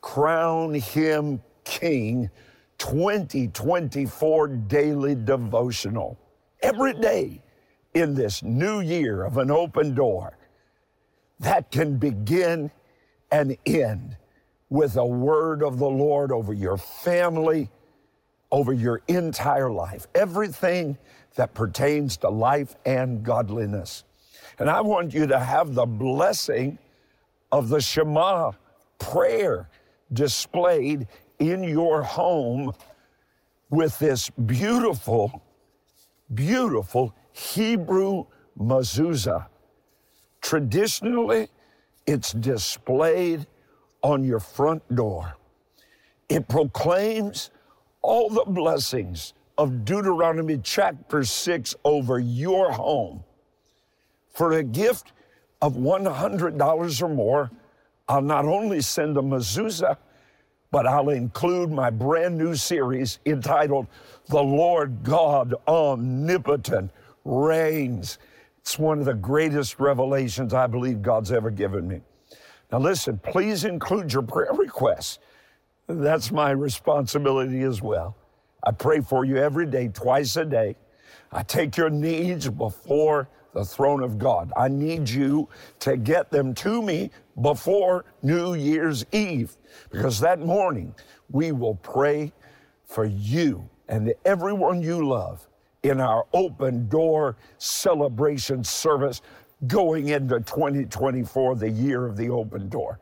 crown 0.00 0.74
him 0.74 1.40
king 1.64 2.28
2024 2.78 4.48
daily 4.48 5.14
devotional. 5.14 6.18
Every 6.62 6.94
day 6.94 7.40
in 7.94 8.14
this 8.14 8.42
new 8.42 8.80
year 8.80 9.24
of 9.24 9.36
an 9.36 9.50
open 9.50 9.94
door 9.94 10.36
that 11.38 11.70
can 11.70 11.98
begin 11.98 12.70
and 13.30 13.56
end 13.66 14.16
with 14.72 14.96
a 14.96 15.04
word 15.04 15.62
of 15.62 15.78
the 15.78 15.88
Lord 15.88 16.32
over 16.32 16.54
your 16.54 16.78
family, 16.78 17.68
over 18.50 18.72
your 18.72 19.02
entire 19.06 19.70
life, 19.70 20.06
everything 20.14 20.96
that 21.34 21.52
pertains 21.52 22.16
to 22.16 22.30
life 22.30 22.74
and 22.86 23.22
godliness. 23.22 24.04
And 24.58 24.70
I 24.70 24.80
want 24.80 25.12
you 25.12 25.26
to 25.26 25.38
have 25.38 25.74
the 25.74 25.84
blessing 25.84 26.78
of 27.52 27.68
the 27.68 27.82
Shema 27.82 28.52
prayer 28.98 29.68
displayed 30.10 31.06
in 31.38 31.62
your 31.64 32.02
home 32.02 32.72
with 33.68 33.98
this 33.98 34.30
beautiful, 34.30 35.42
beautiful 36.32 37.14
Hebrew 37.32 38.24
mezuzah. 38.58 39.48
Traditionally, 40.40 41.48
it's 42.06 42.32
displayed 42.32 43.46
on 44.02 44.24
your 44.24 44.40
front 44.40 44.82
door. 44.94 45.36
It 46.28 46.48
proclaims 46.48 47.50
all 48.00 48.28
the 48.28 48.44
blessings 48.46 49.34
of 49.58 49.84
Deuteronomy 49.84 50.58
chapter 50.62 51.24
6 51.24 51.74
over 51.84 52.18
your 52.18 52.72
home. 52.72 53.22
For 54.32 54.52
a 54.52 54.62
gift 54.62 55.12
of 55.60 55.74
$100 55.74 57.02
or 57.02 57.08
more, 57.08 57.50
I'll 58.08 58.22
not 58.22 58.44
only 58.44 58.80
send 58.80 59.16
a 59.16 59.20
mezuzah, 59.20 59.96
but 60.70 60.86
I'll 60.86 61.10
include 61.10 61.70
my 61.70 61.90
brand 61.90 62.36
new 62.36 62.56
series 62.56 63.20
entitled 63.26 63.86
The 64.28 64.42
Lord 64.42 65.04
God 65.04 65.54
Omnipotent 65.68 66.90
Reigns. 67.24 68.18
It's 68.60 68.78
one 68.78 68.98
of 68.98 69.04
the 69.04 69.14
greatest 69.14 69.78
revelations 69.78 70.54
I 70.54 70.66
believe 70.66 71.02
God's 71.02 71.30
ever 71.30 71.50
given 71.50 71.86
me. 71.86 72.00
Now, 72.72 72.78
listen, 72.78 73.18
please 73.18 73.64
include 73.64 74.14
your 74.14 74.22
prayer 74.22 74.54
requests. 74.54 75.18
That's 75.88 76.32
my 76.32 76.52
responsibility 76.52 77.62
as 77.62 77.82
well. 77.82 78.16
I 78.64 78.72
pray 78.72 79.00
for 79.00 79.26
you 79.26 79.36
every 79.36 79.66
day, 79.66 79.88
twice 79.88 80.36
a 80.36 80.46
day. 80.46 80.76
I 81.30 81.42
take 81.42 81.76
your 81.76 81.90
needs 81.90 82.48
before 82.48 83.28
the 83.52 83.64
throne 83.64 84.02
of 84.02 84.18
God. 84.18 84.52
I 84.56 84.68
need 84.68 85.06
you 85.06 85.50
to 85.80 85.98
get 85.98 86.30
them 86.30 86.54
to 86.54 86.80
me 86.80 87.10
before 87.42 88.06
New 88.22 88.54
Year's 88.54 89.04
Eve, 89.12 89.54
because 89.90 90.18
that 90.20 90.40
morning 90.40 90.94
we 91.30 91.52
will 91.52 91.74
pray 91.74 92.32
for 92.86 93.04
you 93.04 93.68
and 93.88 94.14
everyone 94.24 94.80
you 94.80 95.06
love 95.06 95.46
in 95.82 96.00
our 96.00 96.24
open 96.32 96.88
door 96.88 97.36
celebration 97.58 98.64
service 98.64 99.20
going 99.66 100.08
into 100.08 100.40
2024, 100.40 101.56
the 101.56 101.70
year 101.70 102.06
of 102.06 102.16
the 102.16 102.30
open 102.30 102.68
door. 102.68 102.98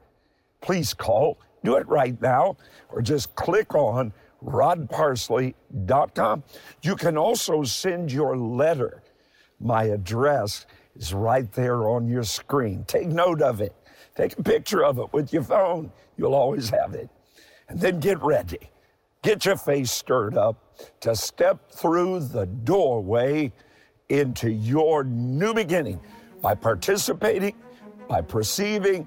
Please 0.60 0.92
call, 0.92 1.38
do 1.64 1.76
it 1.76 1.88
right 1.88 2.20
now, 2.20 2.56
or 2.90 3.00
just 3.02 3.34
click 3.34 3.74
on 3.74 4.12
rodparsley.com. 4.44 6.42
You 6.82 6.96
can 6.96 7.16
also 7.16 7.62
send 7.62 8.12
your 8.12 8.36
letter. 8.36 9.02
My 9.58 9.84
address 9.84 10.66
is 10.96 11.14
right 11.14 11.50
there 11.52 11.88
on 11.88 12.08
your 12.08 12.24
screen. 12.24 12.84
Take 12.86 13.08
note 13.08 13.42
of 13.42 13.60
it. 13.60 13.74
Take 14.16 14.38
a 14.38 14.42
picture 14.42 14.84
of 14.84 14.98
it 14.98 15.12
with 15.12 15.32
your 15.32 15.44
phone. 15.44 15.92
You'll 16.16 16.34
always 16.34 16.68
have 16.70 16.94
it. 16.94 17.08
And 17.68 17.80
then 17.80 18.00
get 18.00 18.20
ready. 18.22 18.58
Get 19.22 19.44
your 19.44 19.56
face 19.56 19.90
stirred 19.90 20.36
up 20.36 20.78
to 21.00 21.14
step 21.14 21.70
through 21.70 22.20
the 22.20 22.46
doorway 22.46 23.52
into 24.08 24.50
your 24.50 25.04
new 25.04 25.54
beginning 25.54 26.00
by 26.40 26.54
participating, 26.54 27.54
by 28.08 28.20
perceiving, 28.20 29.06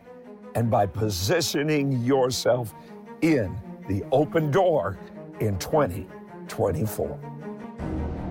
and 0.56 0.70
by 0.70 0.86
positioning 0.86 1.92
yourself 2.04 2.74
in 3.22 3.58
the 3.88 4.04
open 4.12 4.52
door 4.52 4.98
in 5.40 5.58
2024. 5.58 7.20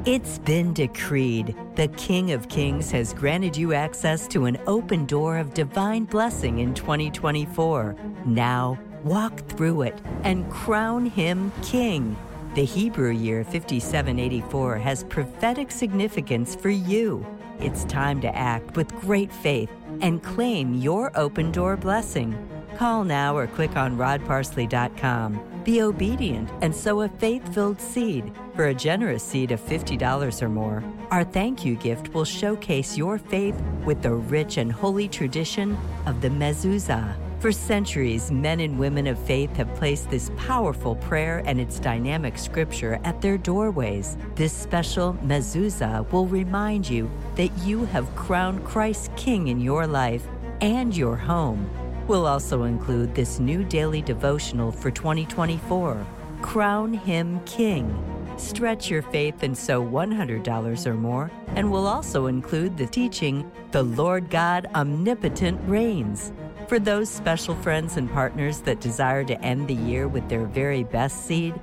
It's 0.04 0.38
been 0.40 0.72
decreed. 0.72 1.54
The 1.76 1.86
King 1.88 2.32
of 2.32 2.48
Kings 2.48 2.90
has 2.90 3.14
granted 3.14 3.56
you 3.56 3.72
access 3.72 4.26
to 4.28 4.46
an 4.46 4.58
open 4.66 5.06
door 5.06 5.38
of 5.38 5.54
divine 5.54 6.06
blessing 6.06 6.58
in 6.58 6.74
2024. 6.74 7.94
Now, 8.26 8.80
walk 9.04 9.38
through 9.48 9.82
it 9.82 10.00
and 10.24 10.50
crown 10.50 11.06
him 11.06 11.52
King. 11.62 12.16
The 12.54 12.64
Hebrew 12.64 13.12
year 13.12 13.44
5784 13.44 14.76
has 14.78 15.04
prophetic 15.04 15.70
significance 15.70 16.56
for 16.56 16.70
you. 16.70 17.24
It's 17.60 17.84
time 17.84 18.20
to 18.22 18.36
act 18.36 18.76
with 18.76 18.92
great 19.00 19.32
faith 19.32 19.70
and 20.00 20.22
claim 20.22 20.74
your 20.74 21.10
open 21.16 21.52
door 21.52 21.76
blessing. 21.76 22.36
Call 22.76 23.04
now 23.04 23.36
or 23.36 23.46
click 23.46 23.76
on 23.76 23.96
rodparsley.com. 23.96 25.62
Be 25.64 25.82
obedient 25.82 26.50
and 26.60 26.74
sow 26.74 27.02
a 27.02 27.08
faith 27.08 27.54
filled 27.54 27.80
seed. 27.80 28.32
For 28.56 28.66
a 28.66 28.74
generous 28.74 29.22
seed 29.22 29.52
of 29.52 29.60
$50 29.60 30.42
or 30.42 30.48
more, 30.48 30.82
our 31.10 31.24
thank 31.24 31.64
you 31.64 31.76
gift 31.76 32.12
will 32.14 32.24
showcase 32.24 32.96
your 32.96 33.18
faith 33.18 33.60
with 33.84 34.02
the 34.02 34.14
rich 34.14 34.56
and 34.56 34.72
holy 34.72 35.08
tradition 35.08 35.76
of 36.06 36.20
the 36.20 36.28
mezuzah. 36.28 37.14
For 37.42 37.50
centuries, 37.50 38.30
men 38.30 38.60
and 38.60 38.78
women 38.78 39.08
of 39.08 39.18
faith 39.18 39.50
have 39.56 39.74
placed 39.74 40.08
this 40.08 40.30
powerful 40.36 40.94
prayer 40.94 41.42
and 41.44 41.60
its 41.60 41.80
dynamic 41.80 42.38
scripture 42.38 43.00
at 43.02 43.20
their 43.20 43.36
doorways. 43.36 44.16
This 44.36 44.52
special 44.52 45.14
mezuzah 45.24 46.08
will 46.12 46.28
remind 46.28 46.88
you 46.88 47.10
that 47.34 47.50
you 47.64 47.84
have 47.86 48.14
crowned 48.14 48.64
Christ 48.64 49.10
King 49.16 49.48
in 49.48 49.60
your 49.60 49.88
life 49.88 50.24
and 50.60 50.96
your 50.96 51.16
home. 51.16 51.68
We'll 52.06 52.28
also 52.28 52.62
include 52.62 53.12
this 53.12 53.40
new 53.40 53.64
daily 53.64 54.02
devotional 54.02 54.70
for 54.70 54.92
2024 54.92 56.06
Crown 56.42 56.94
Him 56.94 57.40
King. 57.44 57.92
Stretch 58.36 58.88
your 58.88 59.02
faith 59.02 59.42
and 59.42 59.58
sow 59.58 59.84
$100 59.84 60.86
or 60.86 60.94
more, 60.94 61.28
and 61.56 61.72
we'll 61.72 61.88
also 61.88 62.26
include 62.26 62.76
the 62.76 62.86
teaching 62.86 63.50
The 63.72 63.82
Lord 63.82 64.30
God 64.30 64.68
Omnipotent 64.76 65.60
Reigns. 65.68 66.32
For 66.72 66.78
those 66.78 67.10
special 67.10 67.54
friends 67.56 67.98
and 67.98 68.10
partners 68.10 68.60
that 68.60 68.80
desire 68.80 69.24
to 69.24 69.38
end 69.42 69.68
the 69.68 69.74
year 69.74 70.08
with 70.08 70.26
their 70.30 70.46
very 70.46 70.84
best 70.84 71.26
seed, 71.26 71.54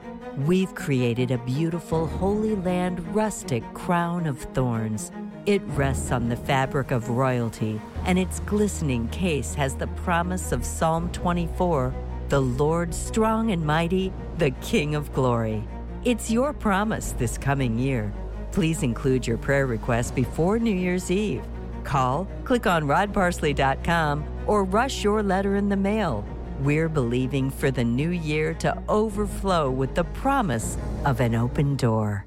we've 0.46 0.76
created 0.76 1.32
a 1.32 1.40
beautiful 1.40 2.06
Holy 2.06 2.56
Land 2.56 3.00
rustic 3.16 3.64
crown 3.74 4.28
of 4.28 4.38
thorns. 4.54 5.12
It 5.48 5.64
rests 5.70 6.12
on 6.12 6.30
the 6.30 6.36
fabric 6.36 6.92
of 6.92 7.10
royalty, 7.10 7.82
and 8.06 8.20
its 8.20 8.40
glistening 8.42 9.08
case 9.08 9.56
has 9.56 9.74
the 9.74 9.88
promise 9.88 10.52
of 10.52 10.64
Psalm 10.64 11.12
24 11.12 11.92
the 12.28 12.40
Lord 12.40 12.94
strong 12.94 13.50
and 13.50 13.66
mighty, 13.66 14.14
the 14.38 14.52
King 14.62 14.94
of 14.94 15.12
glory. 15.14 15.68
It's 16.06 16.30
your 16.30 16.54
promise 16.54 17.14
this 17.14 17.36
coming 17.36 17.80
year. 17.80 18.14
Please 18.52 18.84
include 18.84 19.26
your 19.26 19.40
prayer 19.40 19.66
request 19.66 20.14
before 20.14 20.60
New 20.60 20.76
Year's 20.76 21.10
Eve. 21.10 21.44
Call, 21.84 22.28
click 22.44 22.68
on 22.68 22.84
rodparsley.com, 22.84 24.39
or 24.50 24.64
rush 24.64 25.04
your 25.04 25.22
letter 25.22 25.58
in 25.58 25.70
the 25.70 25.78
mail. 25.78 26.26
We're 26.62 26.90
believing 26.90 27.52
for 27.52 27.70
the 27.70 27.84
new 27.84 28.10
year 28.10 28.56
to 28.56 28.82
overflow 28.90 29.70
with 29.70 29.94
the 29.94 30.06
promise 30.06 30.76
of 31.06 31.20
an 31.20 31.36
open 31.36 31.76
door. 31.76 32.26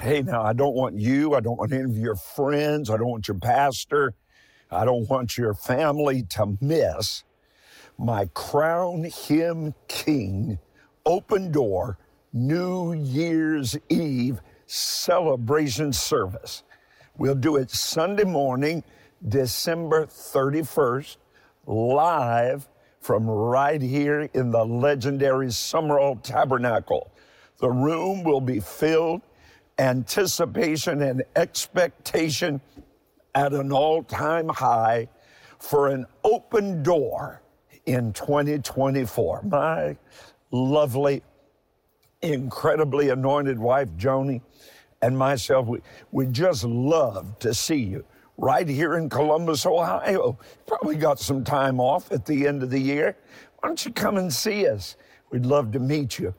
Hey, 0.00 0.22
now, 0.22 0.42
I 0.42 0.52
don't 0.52 0.76
want 0.76 0.94
you, 0.94 1.34
I 1.34 1.40
don't 1.40 1.58
want 1.58 1.72
any 1.72 1.82
of 1.82 1.96
your 1.96 2.14
friends, 2.14 2.90
I 2.90 2.96
don't 2.96 3.08
want 3.08 3.26
your 3.26 3.38
pastor, 3.38 4.14
I 4.70 4.84
don't 4.84 5.10
want 5.10 5.36
your 5.36 5.52
family 5.52 6.22
to 6.30 6.56
miss 6.60 7.24
my 7.98 8.26
Crown 8.32 9.10
Him 9.26 9.74
King 9.88 10.60
open 11.04 11.50
door 11.50 11.98
New 12.32 12.92
Year's 12.92 13.76
Eve 13.88 14.40
celebration 14.66 15.92
service. 15.92 16.62
We'll 17.18 17.34
do 17.34 17.56
it 17.56 17.72
Sunday 17.72 18.22
morning, 18.24 18.84
December 19.28 20.06
31st, 20.06 21.16
live 21.66 22.68
from 23.00 23.28
right 23.28 23.80
here 23.80 24.28
in 24.34 24.50
the 24.50 24.64
legendary 24.64 25.50
Summerall 25.50 26.16
Tabernacle. 26.16 27.10
The 27.58 27.70
room 27.70 28.24
will 28.24 28.40
be 28.40 28.60
filled, 28.60 29.22
anticipation 29.78 31.02
and 31.02 31.22
expectation 31.36 32.60
at 33.34 33.52
an 33.52 33.72
all 33.72 34.02
time 34.02 34.48
high 34.48 35.08
for 35.58 35.88
an 35.88 36.06
open 36.24 36.82
door 36.82 37.42
in 37.86 38.12
2024. 38.12 39.42
My 39.42 39.96
lovely, 40.50 41.22
incredibly 42.22 43.10
anointed 43.10 43.58
wife, 43.58 43.88
Joni, 43.96 44.40
and 45.02 45.16
myself, 45.16 45.66
we, 45.66 45.80
we 46.10 46.26
just 46.26 46.64
love 46.64 47.38
to 47.38 47.54
see 47.54 47.76
you 47.76 48.04
right 48.40 48.66
here 48.66 48.96
in 48.96 49.08
Columbus, 49.10 49.66
Ohio. 49.66 50.38
Probably 50.66 50.96
got 50.96 51.20
some 51.20 51.44
time 51.44 51.78
off 51.78 52.10
at 52.10 52.24
the 52.24 52.48
end 52.48 52.62
of 52.62 52.70
the 52.70 52.80
year. 52.80 53.14
Why 53.58 53.68
don't 53.68 53.84
you 53.84 53.92
come 53.92 54.16
and 54.16 54.32
see 54.32 54.66
us? 54.66 54.96
We'd 55.30 55.44
love 55.44 55.72
to 55.72 55.78
meet 55.78 56.18
you. 56.18 56.32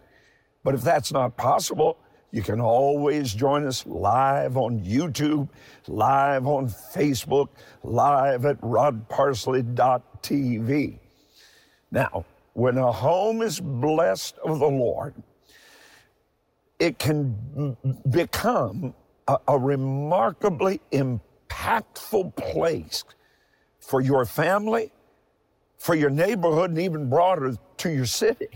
But 0.63 0.73
if 0.73 0.81
that's 0.81 1.11
not 1.11 1.37
possible, 1.37 1.99
you 2.31 2.41
can 2.41 2.59
always 2.59 3.35
join 3.35 3.67
us 3.67 3.85
live 3.85 4.57
on 4.57 4.79
YouTube, 4.79 5.47
live 5.87 6.47
on 6.47 6.67
Facebook, 6.67 7.49
live 7.83 8.45
at 8.45 8.59
rodparsley.tv. 8.61 10.97
Now, 11.91 12.25
when 12.53 12.77
a 12.77 12.91
home 12.91 13.43
is 13.43 13.59
blessed 13.59 14.39
of 14.39 14.59
the 14.59 14.67
Lord, 14.67 15.13
it 16.79 16.97
can 16.97 17.77
become 18.09 18.95
a, 19.27 19.37
a 19.47 19.55
remarkably 19.57 20.81
impactful 21.61 22.35
place 22.35 23.03
for 23.79 24.01
your 24.01 24.25
family, 24.25 24.91
for 25.77 25.95
your 25.95 26.09
neighborhood, 26.09 26.69
and 26.71 26.79
even 26.79 27.09
broader 27.09 27.55
to 27.77 27.89
your 27.89 28.05
city. 28.05 28.47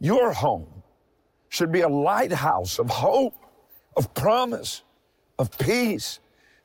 Your 0.00 0.32
home 0.32 0.82
should 1.48 1.70
be 1.70 1.80
a 1.80 1.88
lighthouse 1.88 2.78
of 2.78 2.90
hope, 2.90 3.36
of 3.96 4.12
promise, 4.14 4.82
of 5.38 5.56
peace, 5.58 6.20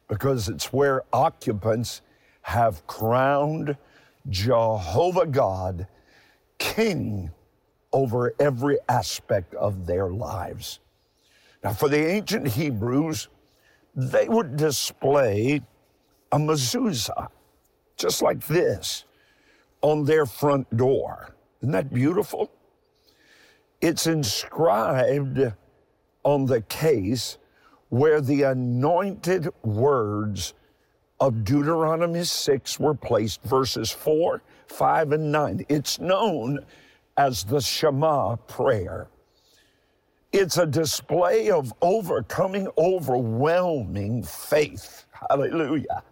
because 0.07 0.49
it's 0.49 0.73
where 0.73 1.03
occupants 1.13 2.01
have 2.41 2.85
crowned 2.87 3.77
Jehovah 4.29 5.27
God 5.27 5.87
King 6.57 7.31
over 7.93 8.33
every 8.39 8.77
aspect 8.89 9.53
of 9.55 9.85
their 9.85 10.09
lives. 10.09 10.79
Now, 11.63 11.73
for 11.73 11.89
the 11.89 11.97
ancient 11.97 12.47
Hebrews, 12.47 13.27
they 13.99 14.29
would 14.29 14.55
display 14.55 15.61
a 16.31 16.37
mezuzah, 16.37 17.27
just 17.97 18.21
like 18.21 18.45
this, 18.47 19.05
on 19.81 20.05
their 20.05 20.25
front 20.25 20.75
door. 20.77 21.35
Isn't 21.61 21.73
that 21.73 21.93
beautiful? 21.93 22.51
It's 23.81 24.07
inscribed 24.07 25.53
on 26.23 26.45
the 26.45 26.61
case 26.61 27.37
where 27.89 28.21
the 28.21 28.43
anointed 28.43 29.49
words 29.63 30.53
of 31.19 31.43
Deuteronomy 31.43 32.23
6 32.23 32.79
were 32.79 32.93
placed, 32.93 33.43
verses 33.43 33.91
4, 33.91 34.41
5, 34.67 35.11
and 35.11 35.31
9. 35.31 35.65
It's 35.67 35.99
known 35.99 36.59
as 37.17 37.43
the 37.43 37.59
Shema 37.59 38.37
prayer. 38.37 39.07
It's 40.31 40.57
a 40.57 40.65
display 40.67 41.49
of 41.49 41.73
overcoming, 41.81 42.67
overwhelming 42.77 44.21
faith. 44.21 45.05
Hallelujah. 45.11 46.03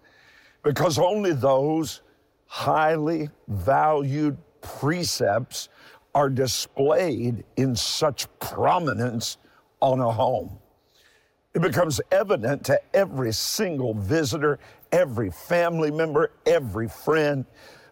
Because 0.64 0.98
only 0.98 1.34
those 1.34 2.02
highly 2.48 3.30
valued 3.48 4.38
precepts 4.62 5.70
are 6.16 6.30
displayed 6.30 7.44
in 7.58 7.76
such 7.76 8.28
prominence 8.40 9.38
on 9.82 10.00
a 10.00 10.12
home. 10.12 10.58
It 11.54 11.62
becomes 11.62 12.02
evident 12.12 12.66
to 12.66 12.82
every 12.96 13.32
single 13.32 13.94
visitor, 13.94 14.58
every 14.92 15.30
family 15.30 15.92
member, 15.92 16.32
every 16.48 16.88
friend 16.88 17.46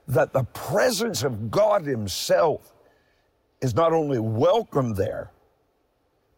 that 0.08 0.34
the 0.34 0.44
presence 0.44 1.22
of 1.22 1.52
God 1.52 1.86
Himself 1.86 2.74
is 3.62 3.76
not 3.76 3.94
only 3.94 4.20
welcome 4.20 4.96
there, 4.96 5.32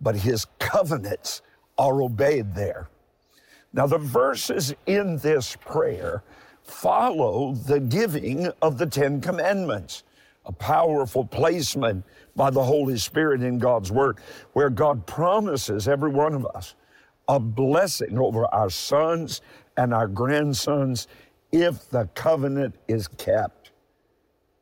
but 0.02 0.16
His 0.16 0.46
covenants 0.60 1.42
are 1.78 2.02
obeyed 2.02 2.56
there. 2.56 2.90
Now, 3.74 3.88
the 3.88 3.98
verses 3.98 4.74
in 4.86 5.18
this 5.18 5.56
prayer 5.56 6.24
follow 6.64 7.54
the 7.54 7.80
giving 7.80 8.48
of 8.62 8.78
the 8.78 8.86
Ten 8.86 9.22
Commandments, 9.22 10.04
a 10.46 10.52
powerful 10.52 11.26
placement 11.26 12.06
by 12.36 12.50
the 12.50 12.64
Holy 12.64 12.98
Spirit 12.98 13.42
in 13.42 13.60
God's 13.60 13.92
Word, 13.92 14.18
where 14.54 14.70
God 14.70 15.06
promises 15.06 15.88
every 15.88 16.10
one 16.10 16.34
of 16.34 16.46
us 16.48 16.76
a 17.28 17.40
blessing 17.40 18.18
over 18.18 18.46
our 18.54 18.70
sons 18.70 19.42
and 19.76 19.94
our 19.94 20.08
grandsons 20.08 21.08
if 21.52 21.90
the 21.90 22.10
covenant 22.16 22.76
is 22.88 23.08
kept. 23.08 23.72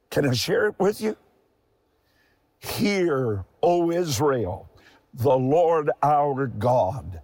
Can 0.10 0.28
I 0.28 0.34
share 0.34 0.68
it 0.68 0.76
with 0.80 1.02
you? 1.02 1.16
Hear, 2.60 3.46
O 3.62 3.92
Israel, 3.92 4.70
the 5.16 5.38
Lord 5.38 5.90
our 6.04 6.48
God, 6.48 7.22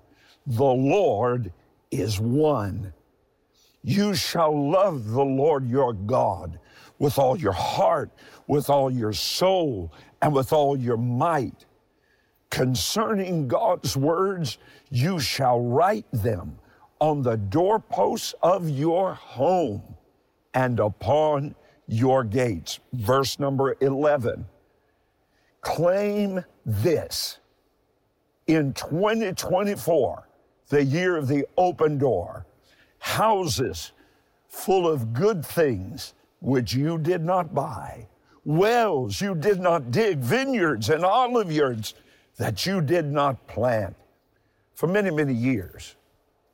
the 0.48 0.64
Lord 0.64 1.52
is 1.92 2.20
one. 2.20 2.94
You 3.84 4.16
shall 4.16 4.72
love 4.72 5.10
the 5.10 5.24
Lord 5.24 5.68
your 5.68 5.94
God 5.94 6.60
with 7.00 7.18
all 7.18 7.38
your 7.38 7.52
heart, 7.52 8.12
with 8.48 8.70
all 8.70 8.92
your 8.92 9.14
soul, 9.14 9.92
and 10.22 10.34
with 10.34 10.54
all 10.54 10.78
your 10.78 10.98
might. 10.98 11.66
Concerning 12.50 13.48
God's 13.48 13.98
words, 13.98 14.58
you 14.90 15.20
shall 15.20 15.62
write 15.62 16.06
them 16.12 16.60
on 17.00 17.24
the 17.24 17.38
doorposts 17.38 18.36
of 18.44 18.70
your 18.70 19.16
home 19.16 19.82
and 20.54 20.80
upon 20.80 21.56
your 21.88 22.24
gates. 22.24 22.80
Verse 22.94 23.40
number 23.40 23.76
11. 23.82 24.46
Claim 25.62 26.44
this 26.66 27.40
in 28.52 28.74
2024, 28.74 30.28
the 30.68 30.84
year 30.84 31.16
of 31.16 31.28
the 31.28 31.46
open 31.58 31.98
door, 31.98 32.46
houses 33.00 33.94
full 34.50 34.88
of 34.88 35.14
good 35.14 35.46
things 35.46 36.14
which 36.40 36.74
you 36.74 36.98
did 36.98 37.24
not 37.24 37.54
buy, 37.54 38.08
wells 38.44 39.22
you 39.22 39.36
did 39.36 39.60
not 39.60 39.92
dig, 39.92 40.20
vineyards 40.20 40.90
and 40.90 41.06
olive 41.06 41.52
yards 41.52 41.94
that 42.38 42.66
you 42.66 42.82
did 42.82 43.06
not 43.06 43.48
plant. 43.48 43.96
For 44.74 44.88
many, 44.88 45.12
many 45.12 45.34
years, 45.34 45.96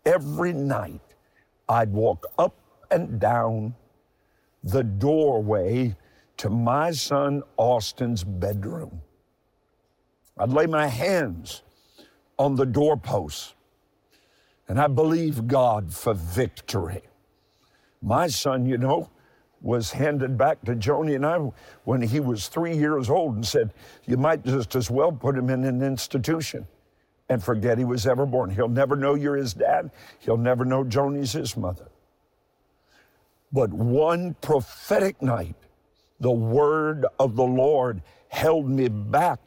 every 0.05 0.53
night 0.53 1.01
I'd 1.67 1.91
walk 1.91 2.27
up 2.37 2.53
and 2.91 3.19
down 3.19 3.73
the 4.63 4.83
doorway 4.83 5.95
to 6.37 6.49
my 6.49 6.91
son 6.91 7.41
Austin's 7.57 8.23
bedroom. 8.23 9.01
I'd 10.37 10.49
lay 10.49 10.67
my 10.67 10.87
hands 10.87 11.63
on 12.37 12.55
the 12.55 12.65
doorposts 12.65 13.53
and 14.67 14.79
I 14.79 14.87
believe 14.87 15.47
God 15.47 15.93
for 15.93 16.13
victory. 16.13 17.01
My 18.01 18.27
son, 18.27 18.65
you 18.65 18.77
know, 18.77 19.09
was 19.61 19.91
handed 19.91 20.37
back 20.37 20.61
to 20.65 20.75
Joni 20.75 21.15
and 21.15 21.25
I 21.25 21.37
when 21.83 22.01
he 22.01 22.19
was 22.19 22.47
three 22.47 22.75
years 22.77 23.09
old 23.09 23.35
and 23.35 23.45
said, 23.45 23.73
You 24.05 24.17
might 24.17 24.45
just 24.45 24.75
as 24.75 24.91
well 24.91 25.11
put 25.11 25.37
him 25.37 25.49
in 25.49 25.63
an 25.63 25.81
institution 25.81 26.67
and 27.29 27.43
forget 27.43 27.77
he 27.77 27.83
was 27.83 28.05
ever 28.05 28.25
born. 28.25 28.49
He'll 28.49 28.67
never 28.67 28.95
know 28.95 29.15
you're 29.15 29.35
his 29.35 29.53
dad, 29.53 29.91
he'll 30.19 30.37
never 30.37 30.63
know 30.63 30.83
Joni's 30.83 31.33
his 31.33 31.57
mother. 31.57 31.87
But 33.51 33.71
one 33.71 34.35
prophetic 34.41 35.21
night, 35.21 35.55
the 36.19 36.31
word 36.31 37.05
of 37.19 37.35
the 37.35 37.45
Lord 37.45 38.01
held 38.27 38.69
me 38.69 38.89
back 38.89 39.39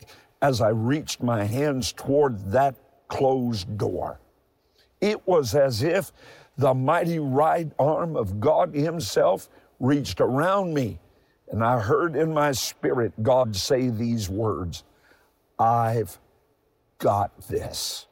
as 0.43 0.61
I 0.61 0.69
reached 0.69 1.23
my 1.23 1.45
hands 1.45 1.93
toward 1.93 2.53
that 2.53 2.77
closed 3.09 3.77
door. 3.77 4.21
It 5.01 5.27
was 5.27 5.55
as 5.55 5.83
if 5.83 6.13
the 6.57 6.75
mighty 6.75 7.19
right 7.19 7.71
arm 7.79 8.17
of 8.17 8.41
God 8.41 8.75
Himself 8.75 9.49
reached 9.79 10.21
around 10.21 10.75
me, 10.75 10.99
and 11.49 11.65
I 11.65 11.81
heard 11.81 12.17
in 12.17 12.33
my 12.33 12.53
spirit 12.53 13.13
God 13.23 13.57
say 13.57 13.89
these 13.89 14.29
words 14.29 14.85
I've 15.59 16.19
got 16.99 17.49
this. 17.49 18.07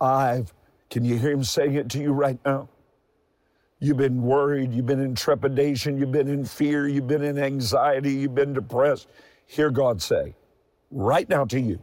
I've, 0.00 0.52
can 0.90 1.04
you 1.04 1.18
hear 1.18 1.32
Him 1.32 1.44
saying 1.44 1.74
it 1.74 1.88
to 1.90 2.00
you 2.00 2.12
right 2.12 2.38
now? 2.44 2.68
You've 3.82 3.96
been 3.96 4.22
worried, 4.22 4.72
you've 4.72 4.86
been 4.86 5.00
in 5.00 5.16
trepidation, 5.16 5.98
you've 5.98 6.12
been 6.12 6.28
in 6.28 6.44
fear, 6.44 6.86
you've 6.86 7.08
been 7.08 7.24
in 7.24 7.36
anxiety, 7.36 8.12
you've 8.12 8.32
been 8.32 8.52
depressed. 8.52 9.08
Hear 9.46 9.72
God 9.72 10.00
say, 10.00 10.36
right 10.92 11.28
now 11.28 11.44
to 11.46 11.58
you, 11.58 11.82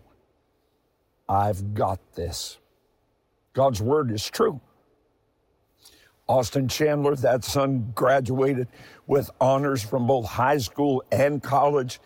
I've 1.27 1.73
got 1.73 1.99
this. 2.15 2.57
God's 3.51 3.81
word 3.81 4.11
is 4.11 4.25
true. 4.29 4.61
Austin 6.25 6.69
Chandler, 6.69 7.17
that 7.17 7.43
son 7.43 7.91
graduated 7.93 8.69
with 9.05 9.29
honors 9.41 9.83
from 9.83 10.07
both 10.07 10.25
high 10.25 10.59
school 10.59 11.03
and 11.11 11.43
college. 11.43 11.99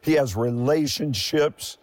He 0.00 0.12
has 0.12 0.36
relationships 0.36 1.76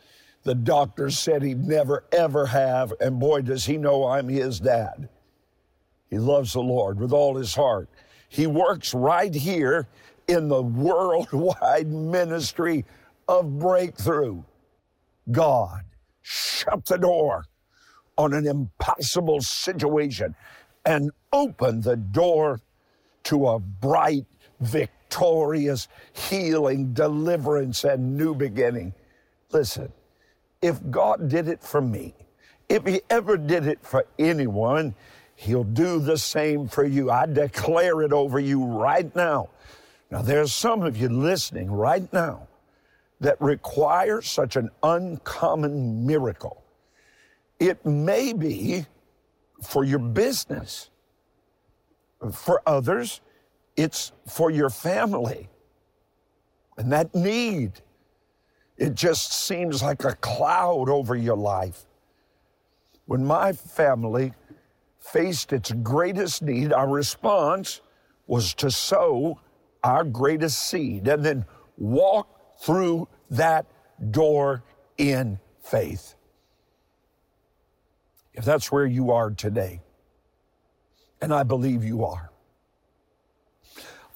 the 0.44 0.56
doctor 0.56 1.10
said 1.10 1.44
he'd 1.44 1.68
never 1.68 2.06
ever 2.14 2.46
have, 2.46 2.94
and 3.02 3.20
boy, 3.20 3.42
does 3.42 3.66
he 3.66 3.76
know 3.76 4.08
I'm 4.08 4.30
his 4.30 4.62
dad. 4.62 5.10
He 6.10 6.18
loves 6.18 6.54
the 6.54 6.62
Lord 6.62 7.00
with 7.00 7.12
all 7.12 7.36
his 7.36 7.54
heart. 7.56 7.90
He 8.30 8.48
works 8.48 8.94
right 8.94 9.34
here 9.34 9.88
in 10.28 10.48
the 10.48 10.62
worldwide 10.62 11.88
ministry 11.92 12.86
of 13.28 13.60
breakthrough. 13.60 14.44
God 15.32 15.84
shut 16.22 16.86
the 16.86 16.98
door 16.98 17.46
on 18.18 18.34
an 18.34 18.48
impossible 18.48 19.42
situation 19.42 20.36
and 20.86 21.12
open 21.34 21.82
the 21.82 21.98
door 21.98 22.62
to 23.24 23.48
a 23.48 23.60
bright, 23.60 24.26
victorious 24.62 25.88
healing, 26.14 26.94
deliverance, 26.94 27.84
and 27.84 28.18
new 28.18 28.34
beginning. 28.34 28.94
Listen, 29.52 29.92
if 30.62 30.80
God 30.90 31.30
did 31.30 31.48
it 31.48 31.62
for 31.62 31.82
me, 31.82 32.16
if 32.70 32.86
He 32.86 33.02
ever 33.10 33.38
did 33.38 33.68
it 33.68 33.80
for 33.82 34.06
anyone, 34.18 34.96
He'll 35.40 35.64
do 35.64 36.00
the 36.00 36.18
same 36.18 36.68
for 36.68 36.84
you. 36.84 37.12
I 37.12 37.28
declare 37.28 38.02
it 38.02 38.12
over 38.12 38.40
you 38.40 38.66
right 38.66 39.16
now. 39.16 39.50
Now, 40.10 40.24
there's 40.24 40.52
some 40.52 40.82
of 40.82 40.98
you 40.98 41.10
listening 41.10 41.70
right 41.70 42.12
now 42.12 42.48
that 43.20 43.40
require 43.40 44.20
such 44.24 44.56
an 44.56 44.72
uncommon 44.82 46.08
miracle. 46.08 46.64
It 47.60 47.86
may 47.86 48.34
be 48.34 48.88
for 49.62 49.84
your 49.84 50.00
business. 50.00 50.90
For 52.34 52.64
others, 52.66 53.22
it's 53.76 54.14
for 54.28 54.50
your 54.50 54.72
family. 54.72 55.50
And 56.80 56.92
that 56.92 57.14
need, 57.14 57.74
it 58.76 58.96
just 58.96 59.34
seems 59.34 59.84
like 59.84 60.04
a 60.04 60.16
cloud 60.16 60.90
over 60.90 61.16
your 61.16 61.38
life. 61.38 61.86
When 63.06 63.24
my 63.24 63.54
family 63.54 64.34
faced 65.12 65.54
its 65.54 65.72
greatest 65.72 66.42
need, 66.42 66.74
our 66.74 66.88
response 66.88 67.82
was 68.28 68.54
to 68.56 68.70
sow 68.70 69.40
our 69.84 70.04
greatest 70.04 70.70
seed 70.70 71.08
and 71.08 71.24
then 71.24 71.46
walk 71.78 72.60
through 72.60 73.08
that 73.30 73.66
door 74.12 74.64
in 74.98 75.40
faith. 75.62 76.16
If 78.34 78.46
that's 78.46 78.72
where 78.72 78.86
you 78.86 79.12
are 79.12 79.32
today, 79.32 79.82
and 81.22 81.34
I 81.34 81.44
believe 81.44 81.84
you 81.84 82.06
are, 82.06 82.32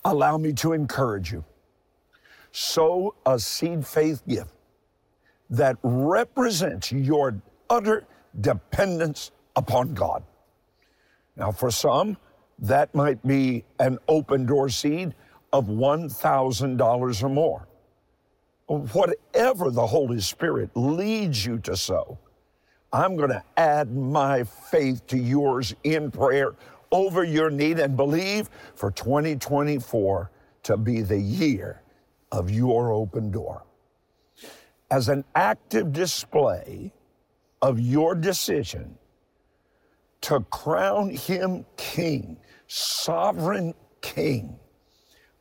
allow 0.06 0.38
me 0.38 0.54
to 0.54 0.73
encourage 0.73 1.32
you. 1.32 1.43
Sow 2.51 3.15
a 3.25 3.39
seed 3.39 3.88
faith 3.88 4.21
gift 4.27 4.54
that 5.49 5.77
represents 5.84 6.91
your 6.91 7.41
utter 7.69 8.06
dependence 8.39 9.32
upon 9.56 9.93
God. 9.93 10.23
Now, 11.36 11.52
for 11.52 11.72
some, 11.72 12.17
that 12.60 12.94
might 12.94 13.26
be 13.26 13.63
an 13.80 13.98
open 14.08 14.46
door 14.46 14.70
seed 14.70 15.15
of 15.54 15.67
$1,000 15.67 17.24
or 17.24 17.30
more. 17.30 17.67
Whatever 18.67 19.70
the 19.70 19.86
Holy 19.86 20.22
Spirit 20.22 20.70
leads 20.76 21.46
you 21.46 21.60
to 21.60 21.76
sow, 21.76 22.17
I'm 22.94 23.15
going 23.15 23.30
to 23.30 23.44
add 23.58 23.96
my 23.96 24.44
faith 24.44 25.06
to 25.08 25.17
yours 25.17 25.74
in 25.84 26.12
prayer 26.12 26.56
over 26.91 27.24
your 27.24 27.50
need 27.50 27.80
and 27.80 27.96
believe 27.96 28.50
for 28.76 28.91
2024 28.91 30.32
to 30.63 30.78
be 30.78 31.02
the 31.02 31.17
year 31.17 31.82
of 32.32 32.52
your 32.52 32.91
open 32.91 33.32
door. 33.32 33.65
As 34.89 35.10
an 35.10 35.24
active 35.36 35.94
display 35.94 36.94
of 37.62 37.80
your 37.80 38.13
decision 38.13 38.98
to 40.21 40.41
crown 40.51 41.10
him 41.10 41.65
king, 41.77 42.38
sovereign 42.67 43.73
king, 44.01 44.57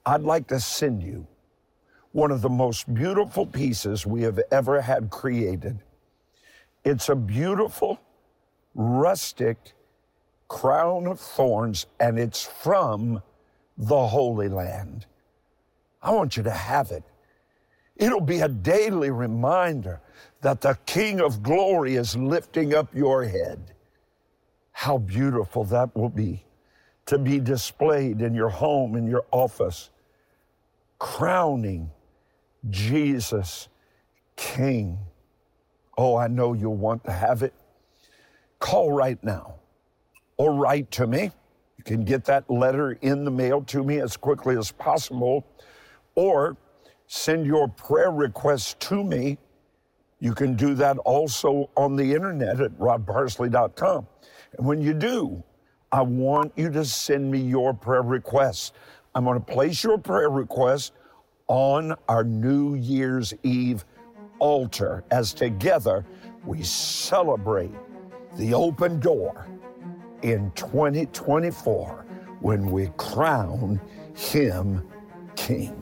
I'd 0.06 0.22
like 0.22 0.48
to 0.48 0.60
send 0.60 1.02
you 1.02 1.26
one 2.12 2.30
of 2.30 2.42
the 2.42 2.48
most 2.48 2.92
beautiful 2.92 3.46
pieces 3.46 4.06
we 4.06 4.22
have 4.22 4.40
ever 4.50 4.80
had 4.80 5.10
created. 5.10 5.80
It's 6.84 7.08
a 7.08 7.14
beautiful, 7.14 8.00
rustic 8.74 9.74
crown 10.48 11.06
of 11.06 11.20
thorns, 11.20 11.86
and 12.00 12.18
it's 12.18 12.44
from 12.44 13.22
the 13.76 14.06
Holy 14.08 14.48
Land. 14.48 15.06
I 16.02 16.10
want 16.12 16.36
you 16.36 16.42
to 16.42 16.50
have 16.50 16.90
it. 16.90 17.04
It'll 17.96 18.20
be 18.20 18.40
a 18.40 18.48
daily 18.48 19.10
reminder 19.10 20.00
that 20.40 20.62
the 20.62 20.78
King 20.86 21.20
of 21.20 21.42
glory 21.42 21.96
is 21.96 22.16
lifting 22.16 22.74
up 22.74 22.94
your 22.94 23.24
head. 23.24 23.74
How 24.80 24.96
beautiful 24.96 25.64
that 25.64 25.94
will 25.94 26.08
be 26.08 26.42
to 27.04 27.18
be 27.18 27.38
displayed 27.38 28.22
in 28.22 28.32
your 28.32 28.48
home, 28.48 28.96
in 28.96 29.06
your 29.06 29.26
office, 29.30 29.90
crowning 30.98 31.90
Jesus 32.70 33.68
King. 34.36 34.98
Oh, 35.98 36.16
I 36.16 36.28
know 36.28 36.54
you'll 36.54 36.78
want 36.78 37.04
to 37.04 37.12
have 37.12 37.42
it. 37.42 37.52
Call 38.58 38.90
right 38.90 39.22
now 39.22 39.56
or 40.38 40.54
write 40.54 40.90
to 40.92 41.06
me. 41.06 41.30
You 41.76 41.84
can 41.84 42.02
get 42.02 42.24
that 42.24 42.48
letter 42.48 42.92
in 43.02 43.26
the 43.26 43.30
mail 43.30 43.60
to 43.64 43.84
me 43.84 43.98
as 43.98 44.16
quickly 44.16 44.56
as 44.56 44.72
possible, 44.72 45.46
or 46.14 46.56
send 47.06 47.44
your 47.44 47.68
prayer 47.68 48.10
requests 48.10 48.76
to 48.88 49.04
me. 49.04 49.36
You 50.20 50.32
can 50.32 50.54
do 50.56 50.72
that 50.76 50.96
also 50.96 51.68
on 51.76 51.96
the 51.96 52.14
internet 52.14 52.62
at 52.62 52.72
rodparsley.com. 52.78 54.06
And 54.56 54.66
when 54.66 54.80
you 54.80 54.94
do, 54.94 55.42
I 55.92 56.02
want 56.02 56.52
you 56.56 56.70
to 56.70 56.84
send 56.84 57.30
me 57.30 57.40
your 57.40 57.74
prayer 57.74 58.02
requests. 58.02 58.72
I'm 59.14 59.24
going 59.24 59.38
to 59.38 59.44
place 59.44 59.82
your 59.82 59.98
prayer 59.98 60.30
request 60.30 60.92
on 61.48 61.96
our 62.08 62.22
New 62.22 62.76
Year's 62.76 63.34
Eve 63.42 63.84
altar 64.38 65.04
as 65.10 65.32
together 65.32 66.06
we 66.44 66.62
celebrate 66.62 67.74
the 68.36 68.54
open 68.54 69.00
door 69.00 69.48
in 70.22 70.50
2024 70.52 72.06
when 72.40 72.70
we 72.70 72.90
crown 72.96 73.80
him 74.14 74.86
king. 75.36 75.76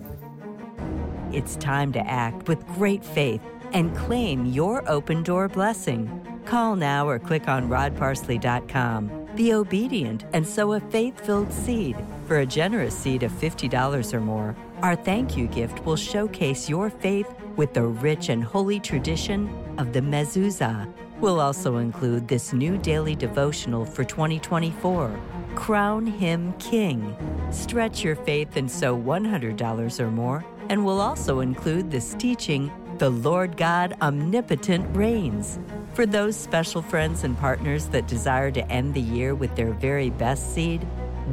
It's 1.33 1.57
time 1.57 1.93
to 1.93 2.01
act 2.01 2.49
with 2.49 2.67
great 2.69 3.05
faith 3.05 3.43
and 3.73 3.95
claim 3.95 4.47
your 4.47 4.89
open 4.89 5.23
door 5.23 5.49
blessing. 5.49 6.09
Call 6.49 6.77
now 6.77 7.07
or 7.07 7.19
click 7.19 7.47
on 7.47 7.69
rodparsley.com. 7.69 9.29
Be 9.37 9.53
obedient 9.53 10.25
and 10.33 10.47
sow 10.47 10.73
a 10.73 10.81
faith 10.81 11.25
filled 11.25 11.53
seed. 11.53 11.97
For 12.27 12.39
a 12.39 12.47
generous 12.47 12.97
seed 12.97 13.23
of 13.23 13.33
$50 13.33 14.15
or 14.15 14.21
more, 14.21 14.57
our 14.83 14.97
thank 14.97 15.37
you 15.37 15.47
gift 15.47 15.85
will 15.85 15.97
showcase 15.97 16.69
your 16.69 16.91
faith 16.91 17.29
with 17.57 17.75
the 17.75 17.85
rich 17.85 18.31
and 18.31 18.43
holy 18.43 18.81
tradition 18.81 19.49
of 19.79 19.93
the 19.93 20.01
mezuzah 20.01 20.93
We'll 21.21 21.41
also 21.41 21.79
include 21.79 22.29
this 22.29 22.53
new 22.53 22.79
daily 22.79 23.17
devotional 23.17 23.85
for 23.85 24.05
2024 24.05 25.19
Crown 25.57 26.07
Him 26.07 26.53
King. 26.61 27.17
Stretch 27.51 28.05
your 28.05 28.15
faith 28.15 28.57
and 28.57 28.71
sow 28.71 28.97
$100 28.97 30.01
or 30.01 30.11
more, 30.13 30.45
and 30.69 30.85
we'll 30.85 31.01
also 31.01 31.41
include 31.41 31.91
this 31.91 32.15
teaching 32.15 32.71
The 32.99 33.11
Lord 33.11 33.57
God 33.57 33.97
Omnipotent 34.03 34.97
Reigns. 34.97 35.61
For 35.95 36.05
those 36.05 36.35
special 36.35 36.83
friends 36.83 37.23
and 37.23 37.39
partners 37.39 37.87
that 37.91 38.09
desire 38.09 38.51
to 38.51 38.73
end 38.73 38.93
the 38.93 39.01
year 39.01 39.37
with 39.37 39.55
their 39.55 39.73
very 39.73 40.11
best 40.11 40.53
seed, 40.53 40.85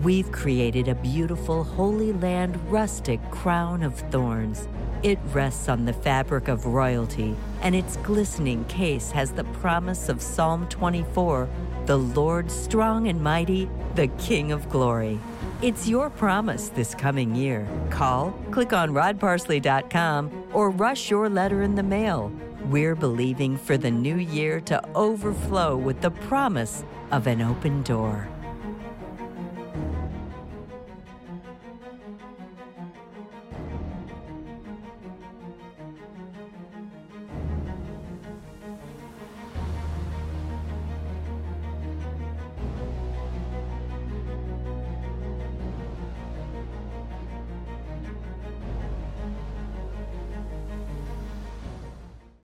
we've 0.03 0.31
created 0.31 0.87
a 0.87 0.93
beautiful 0.93 1.63
Holy 1.63 2.13
Land 2.13 2.55
rustic 2.69 3.19
crown 3.31 3.81
of 3.81 3.95
thorns. 4.11 4.67
It 5.01 5.17
rests 5.33 5.67
on 5.67 5.85
the 5.85 5.93
fabric 5.93 6.49
of 6.49 6.67
royalty, 6.67 7.35
and 7.63 7.73
its 7.75 7.97
glistening 7.97 8.63
case 8.65 9.09
has 9.09 9.31
the 9.31 9.43
promise 9.45 10.07
of 10.07 10.21
Psalm 10.21 10.69
24 10.69 11.49
the 11.87 11.97
Lord 11.97 12.49
strong 12.49 13.07
and 13.07 13.21
mighty, 13.21 13.69
the 13.93 14.07
King 14.07 14.51
of 14.51 14.69
glory. 14.69 15.19
It's 15.61 15.87
your 15.87 16.09
promise 16.09 16.67
this 16.67 16.93
coming 16.93 17.33
year. 17.33 17.65
Call, 17.89 18.31
click 18.51 18.73
on 18.73 18.91
rodparsley.com, 18.91 20.49
or 20.51 20.69
rush 20.69 21.09
your 21.09 21.29
letter 21.29 21.61
in 21.61 21.75
the 21.75 21.83
mail. 21.83 22.29
We're 22.65 22.93
believing 22.93 23.55
for 23.55 23.77
the 23.77 23.89
new 23.89 24.17
year 24.17 24.59
to 24.61 24.85
overflow 24.95 25.77
with 25.77 26.01
the 26.01 26.11
promise 26.11 26.83
of 27.11 27.27
an 27.27 27.41
open 27.41 27.83
door. 27.83 28.27